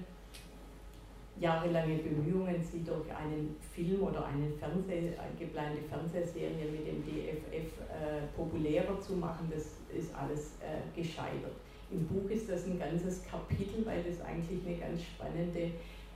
[1.42, 8.26] Jahrelange Bemühungen, sie durch einen Film oder eine, Fernseh, geplante Fernsehserie mit dem DFF äh,
[8.36, 11.56] populärer zu machen, das ist alles äh, gescheitert.
[11.90, 15.72] Im Buch ist das ein ganzes Kapitel, weil das eigentlich eine ganz spannende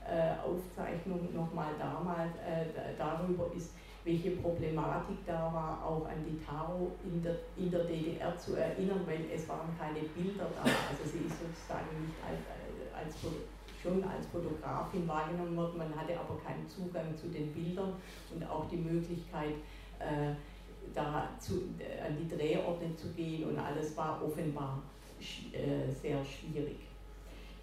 [0.06, 3.72] äh, Aufzeichnung nochmal damals äh, darüber ist,
[4.04, 9.00] welche Problematik da war, auch an die Taro in der, in der DDR zu erinnern,
[9.04, 10.62] weil es waren keine Bilder da.
[10.62, 13.16] Also sie ist sozusagen nicht als, äh, als,
[13.86, 17.94] schon als Fotografin wahrgenommen worden, man hatte aber keinen Zugang zu den Bildern
[18.34, 19.54] und auch die Möglichkeit,
[19.98, 20.34] äh,
[20.94, 24.82] da zu, äh, an die Drehorte zu gehen und alles war offenbar
[25.52, 26.76] äh, sehr schwierig.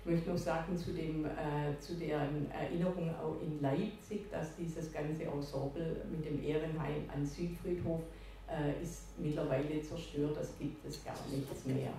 [0.05, 4.91] Ich möchte noch sagen zu, dem, äh, zu deren Erinnerung auch in Leipzig, dass dieses
[4.91, 8.01] ganze Ensemble mit dem Ehrenheim an Südfriedhof
[8.49, 11.93] äh, ist mittlerweile zerstört, das gibt es gar nichts mehr.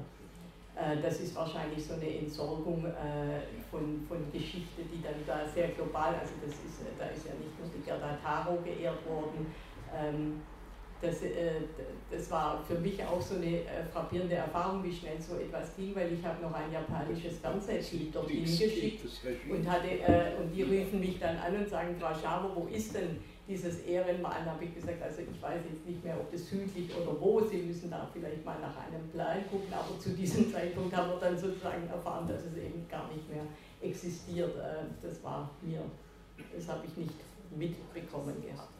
[0.76, 3.40] Äh, das ist wahrscheinlich so eine Entsorgung äh,
[3.70, 7.32] von, von Geschichte, die dann da sehr global, also das ist, äh, da ist ja
[7.34, 9.46] nicht nur die Gerda Taro geehrt worden,
[9.96, 10.42] ähm,
[11.00, 11.16] das,
[12.10, 13.60] das war für mich auch so eine
[13.92, 18.42] frappierende Erfahrung, wie schnell so etwas ging, weil ich habe noch ein japanisches Fernsehschild dorthin
[18.42, 19.04] geschickt
[19.50, 19.88] und, hatte,
[20.40, 24.46] und die riefen mich dann an und sagen, Frau Schaber, wo ist denn dieses Ehrenmalen,
[24.46, 27.58] habe ich gesagt, also ich weiß jetzt nicht mehr, ob das südlich oder wo, Sie
[27.58, 31.38] müssen da vielleicht mal nach einem Plan gucken, aber zu diesem Zeitpunkt haben wir dann
[31.38, 33.44] sozusagen erfahren, dass es eben gar nicht mehr
[33.82, 34.56] existiert.
[34.56, 35.82] Äh, das war mir,
[36.54, 37.14] das habe ich nicht
[37.54, 38.70] mitbekommen gehabt.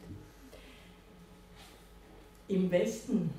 [2.49, 3.31] Im Westen,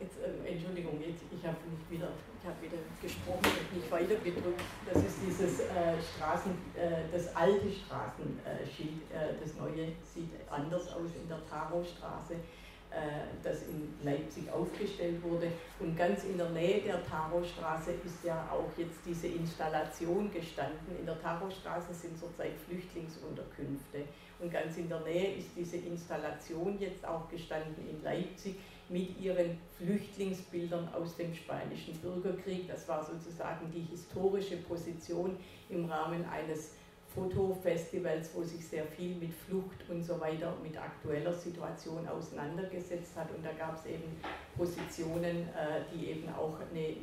[0.00, 2.08] jetzt, äh, Entschuldigung, jetzt, ich habe mich wieder
[2.40, 4.62] ich habe wieder gesprochen und nicht weitergedrückt.
[4.86, 9.04] Das ist dieses äh, Straßen, äh, das alte Straßenschild.
[9.12, 15.52] Äh, das neue sieht anders aus in der Tarotstraße, äh, das in Leipzig aufgestellt wurde.
[15.80, 20.96] Und ganz in der Nähe der Tarotstraße ist ja auch jetzt diese Installation gestanden.
[20.98, 24.04] In der Tarotstraße sind zurzeit Flüchtlingsunterkünfte.
[24.38, 28.56] Und ganz in der Nähe ist diese Installation jetzt auch gestanden in Leipzig
[28.90, 32.68] mit ihren Flüchtlingsbildern aus dem spanischen Bürgerkrieg.
[32.68, 35.36] Das war sozusagen die historische Position
[35.68, 36.72] im Rahmen eines
[37.14, 43.28] Fotofestivals, wo sich sehr viel mit Flucht und so weiter, mit aktueller Situation auseinandergesetzt hat.
[43.34, 44.16] Und da gab es eben
[44.56, 46.94] Positionen, äh, die eben auch eine,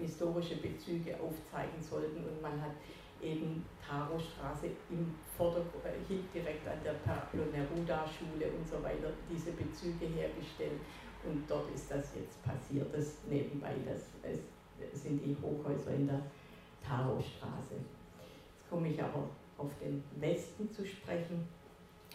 [0.00, 2.18] historische Bezüge aufzeigen sollten.
[2.18, 2.72] Und man hat
[3.20, 10.06] eben Taro-Straße im Vordergrund, äh, direkt an der Pablo Neruda-Schule und so weiter, diese Bezüge
[10.06, 10.80] hergestellt.
[11.24, 16.20] Und dort ist das jetzt passiert, das nebenbei, das, das sind die Hochhäuser in der
[16.84, 17.74] Taro-Straße.
[17.78, 19.28] Jetzt komme ich aber
[19.58, 21.46] auf den Westen zu sprechen.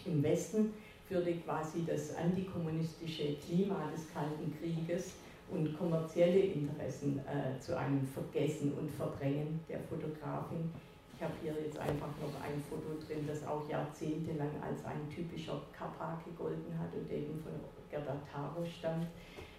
[0.06, 0.74] Im Westen
[1.08, 5.14] führte quasi das antikommunistische Klima des Kalten Krieges
[5.50, 10.70] und kommerzielle Interessen äh, zu einem Vergessen und Verdrängen der Fotografin
[11.18, 15.60] ich habe hier jetzt einfach noch ein Foto drin, das auch jahrzehntelang als ein typischer
[15.76, 17.54] Kappa gegolten hat und eben von
[17.90, 19.08] Gerda Taro stammt.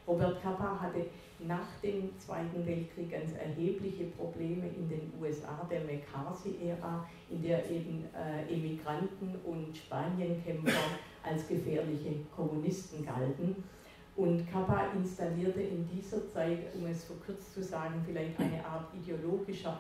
[0.07, 1.07] Robert Kappa hatte
[1.41, 8.05] nach dem Zweiten Weltkrieg ganz erhebliche Probleme in den USA der McCarthy-Ära, in der eben
[8.15, 10.79] äh, Emigranten und Spanienkämpfer
[11.25, 13.65] als gefährliche Kommunisten galten.
[14.15, 19.71] Und Kappa installierte in dieser Zeit, um es verkürzt zu sagen, vielleicht eine Art ideologischer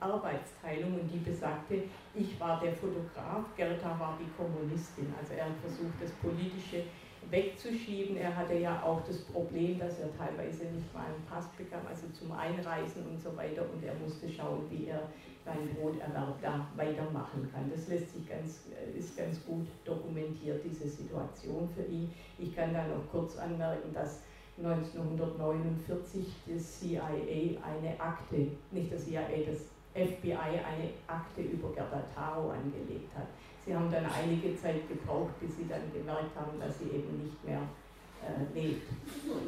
[0.00, 5.12] Arbeitsteilung und die besagte, ich war der Fotograf, Gerda war die Kommunistin.
[5.18, 6.84] Also er hat versucht, das Politische
[7.30, 8.16] wegzuschieben.
[8.16, 12.06] Er hatte ja auch das Problem, dass er teilweise nicht mal einen Pass bekam, also
[12.12, 13.62] zum Einreisen und so weiter.
[13.62, 15.02] Und er musste schauen, wie er
[15.44, 17.70] seinen Broterwerb da weitermachen kann.
[17.70, 18.66] Das lässt sich ganz,
[18.96, 22.12] ist ganz gut dokumentiert, diese Situation für ihn.
[22.38, 24.22] Ich kann da noch kurz anmerken, dass
[24.58, 32.50] 1949 das CIA eine Akte, nicht das CIA, das FBI eine Akte über Gerda Taro
[32.50, 33.26] angelegt hat.
[33.64, 37.44] Sie haben dann einige Zeit gebraucht, bis sie dann gemerkt haben, dass sie eben nicht
[37.44, 37.62] mehr
[38.22, 38.86] äh, lebt.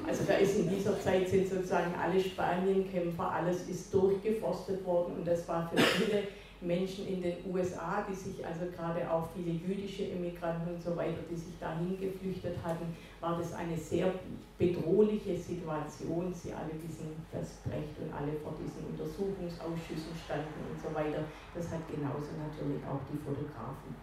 [0.06, 5.26] Also da ist in dieser Zeit sind sozusagen alle Spanienkämpfer, alles ist durchgeforstet worden und
[5.26, 6.24] das war für viele
[6.60, 11.20] Menschen in den USA, die sich also gerade auch viele jüdische Immigranten und so weiter,
[11.30, 14.12] die sich dahin geflüchtet hatten, war das eine sehr
[14.58, 16.32] bedrohliche Situation.
[16.32, 21.24] Sie alle wissen, dass Brecht und alle vor diesen Untersuchungsausschüssen standen und so weiter.
[21.54, 23.94] Das hat genauso natürlich auch die Fotografen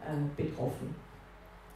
[0.00, 0.94] äh, betroffen.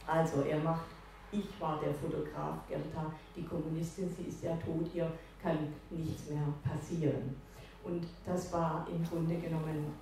[0.05, 0.85] Also er macht,
[1.31, 5.11] ich war der Fotograf, Gerda, die Kommunistin, sie ist ja tot, ihr
[5.41, 5.57] kann
[5.89, 7.35] nichts mehr passieren.
[7.83, 9.93] Und das war im Grunde genommen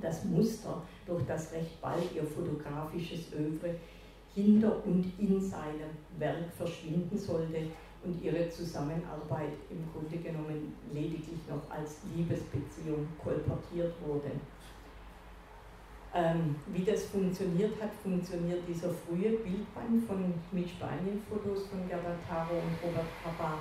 [0.00, 3.76] das Muster, durch das recht bald ihr fotografisches Övre
[4.42, 7.58] hinter und in seinem Werk verschwinden sollte
[8.04, 14.30] und ihre Zusammenarbeit im Grunde genommen lediglich noch als Liebesbeziehung kolportiert wurde.
[16.14, 22.54] Ähm, wie das funktioniert hat, funktioniert dieser frühe Bildband von, mit Spanien-Fotos von Gerda Taro
[22.54, 23.58] und Robert Papa,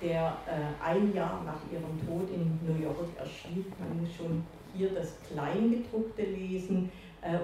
[0.00, 3.66] der äh, ein Jahr nach ihrem Tod in New York erschien.
[3.78, 4.42] Man muss schon
[4.74, 6.90] hier das Kleingedruckte lesen,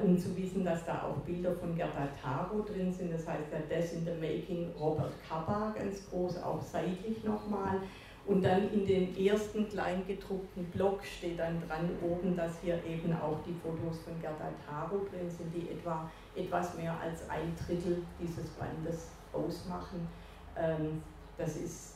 [0.03, 3.12] um zu wissen, dass da auch Bilder von Gerda Taro drin sind.
[3.12, 7.81] Das heißt, der Death in the Making Robert Kappa ganz groß, auch seitlich nochmal.
[8.27, 13.36] Und dann in dem ersten kleingedruckten Block steht dann dran oben, dass hier eben auch
[13.47, 18.48] die Fotos von Gerda Taro drin sind, die etwa etwas mehr als ein Drittel dieses
[18.51, 20.09] Bandes ausmachen.
[20.57, 21.03] Ähm,
[21.39, 21.95] das ist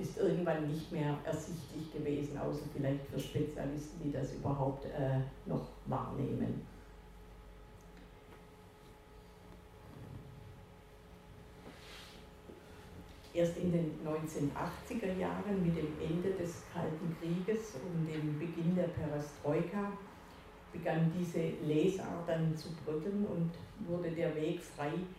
[0.00, 5.66] ist irgendwann nicht mehr ersichtlich gewesen, außer vielleicht für Spezialisten, die das überhaupt äh, noch
[5.86, 6.66] wahrnehmen.
[13.34, 18.88] Erst in den 1980er Jahren mit dem Ende des Kalten Krieges und dem Beginn der
[18.88, 19.92] Perestroika
[20.72, 23.50] begann diese Lesart dann zu bröckeln und
[23.88, 25.17] wurde der Weg frei äh,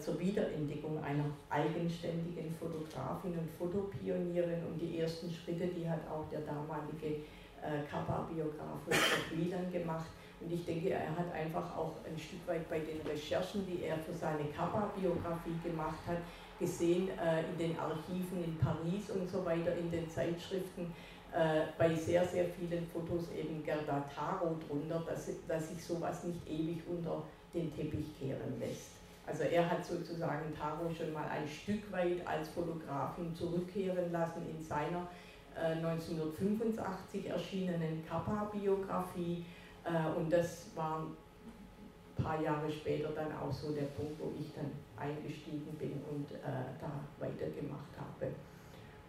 [0.00, 4.66] zur Wiederentdeckung einer eigenständigen Fotografin und Fotopionierin.
[4.66, 7.22] Und die ersten Schritte, die hat auch der damalige
[7.62, 10.06] äh, Kappa-Biograf Richard Wieland gemacht.
[10.40, 13.98] Und ich denke, er hat einfach auch ein Stück weit bei den Recherchen, die er
[13.98, 16.18] für seine Kappa-Biografie gemacht hat,
[16.58, 20.92] gesehen äh, in den Archiven in Paris und so weiter, in den Zeitschriften,
[21.32, 26.40] äh, bei sehr, sehr vielen Fotos eben Gerda Taro drunter, dass, dass sich sowas nicht
[26.48, 27.22] ewig unter
[27.52, 28.99] den Teppich kehren lässt.
[29.30, 34.60] Also er hat sozusagen Taro schon mal ein Stück weit als Fotografin zurückkehren lassen in
[34.60, 35.06] seiner
[35.54, 39.44] äh, 1985 erschienenen Kappa-Biografie.
[39.84, 44.52] Äh, und das war ein paar Jahre später dann auch so der Punkt, wo ich
[44.52, 46.90] dann eingestiegen bin und äh, da
[47.20, 48.32] weitergemacht habe.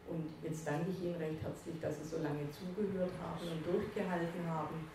[0.08, 4.46] Und jetzt danke ich Ihnen recht herzlich, dass Sie so lange zugehört haben und durchgehalten
[4.46, 4.86] haben.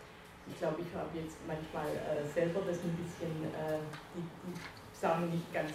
[0.47, 3.83] Ich glaube, ich habe jetzt manchmal äh, selber das ein bisschen, äh,
[4.15, 4.53] die, die
[4.99, 5.71] Sachen nicht ganz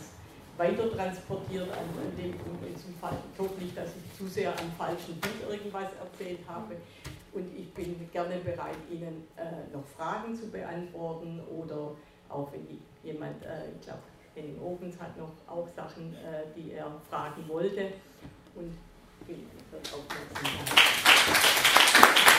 [0.57, 1.71] weiter transportiert.
[1.71, 3.17] An, an dem Punkt ist ein Fall.
[3.33, 6.77] Ich hoffe nicht, dass ich zu sehr am falschen Bild irgendwas erzählt habe.
[7.33, 11.93] Und ich bin gerne bereit, Ihnen äh, noch Fragen zu beantworten oder
[12.29, 12.67] auch wenn
[13.03, 14.03] jemand, äh, ich glaube,
[14.35, 17.93] Henning Ovens hat noch auch Sachen, äh, die er fragen wollte.
[18.55, 18.77] Und
[19.27, 22.32] vielen Dank fürs Aufmerksamkeit.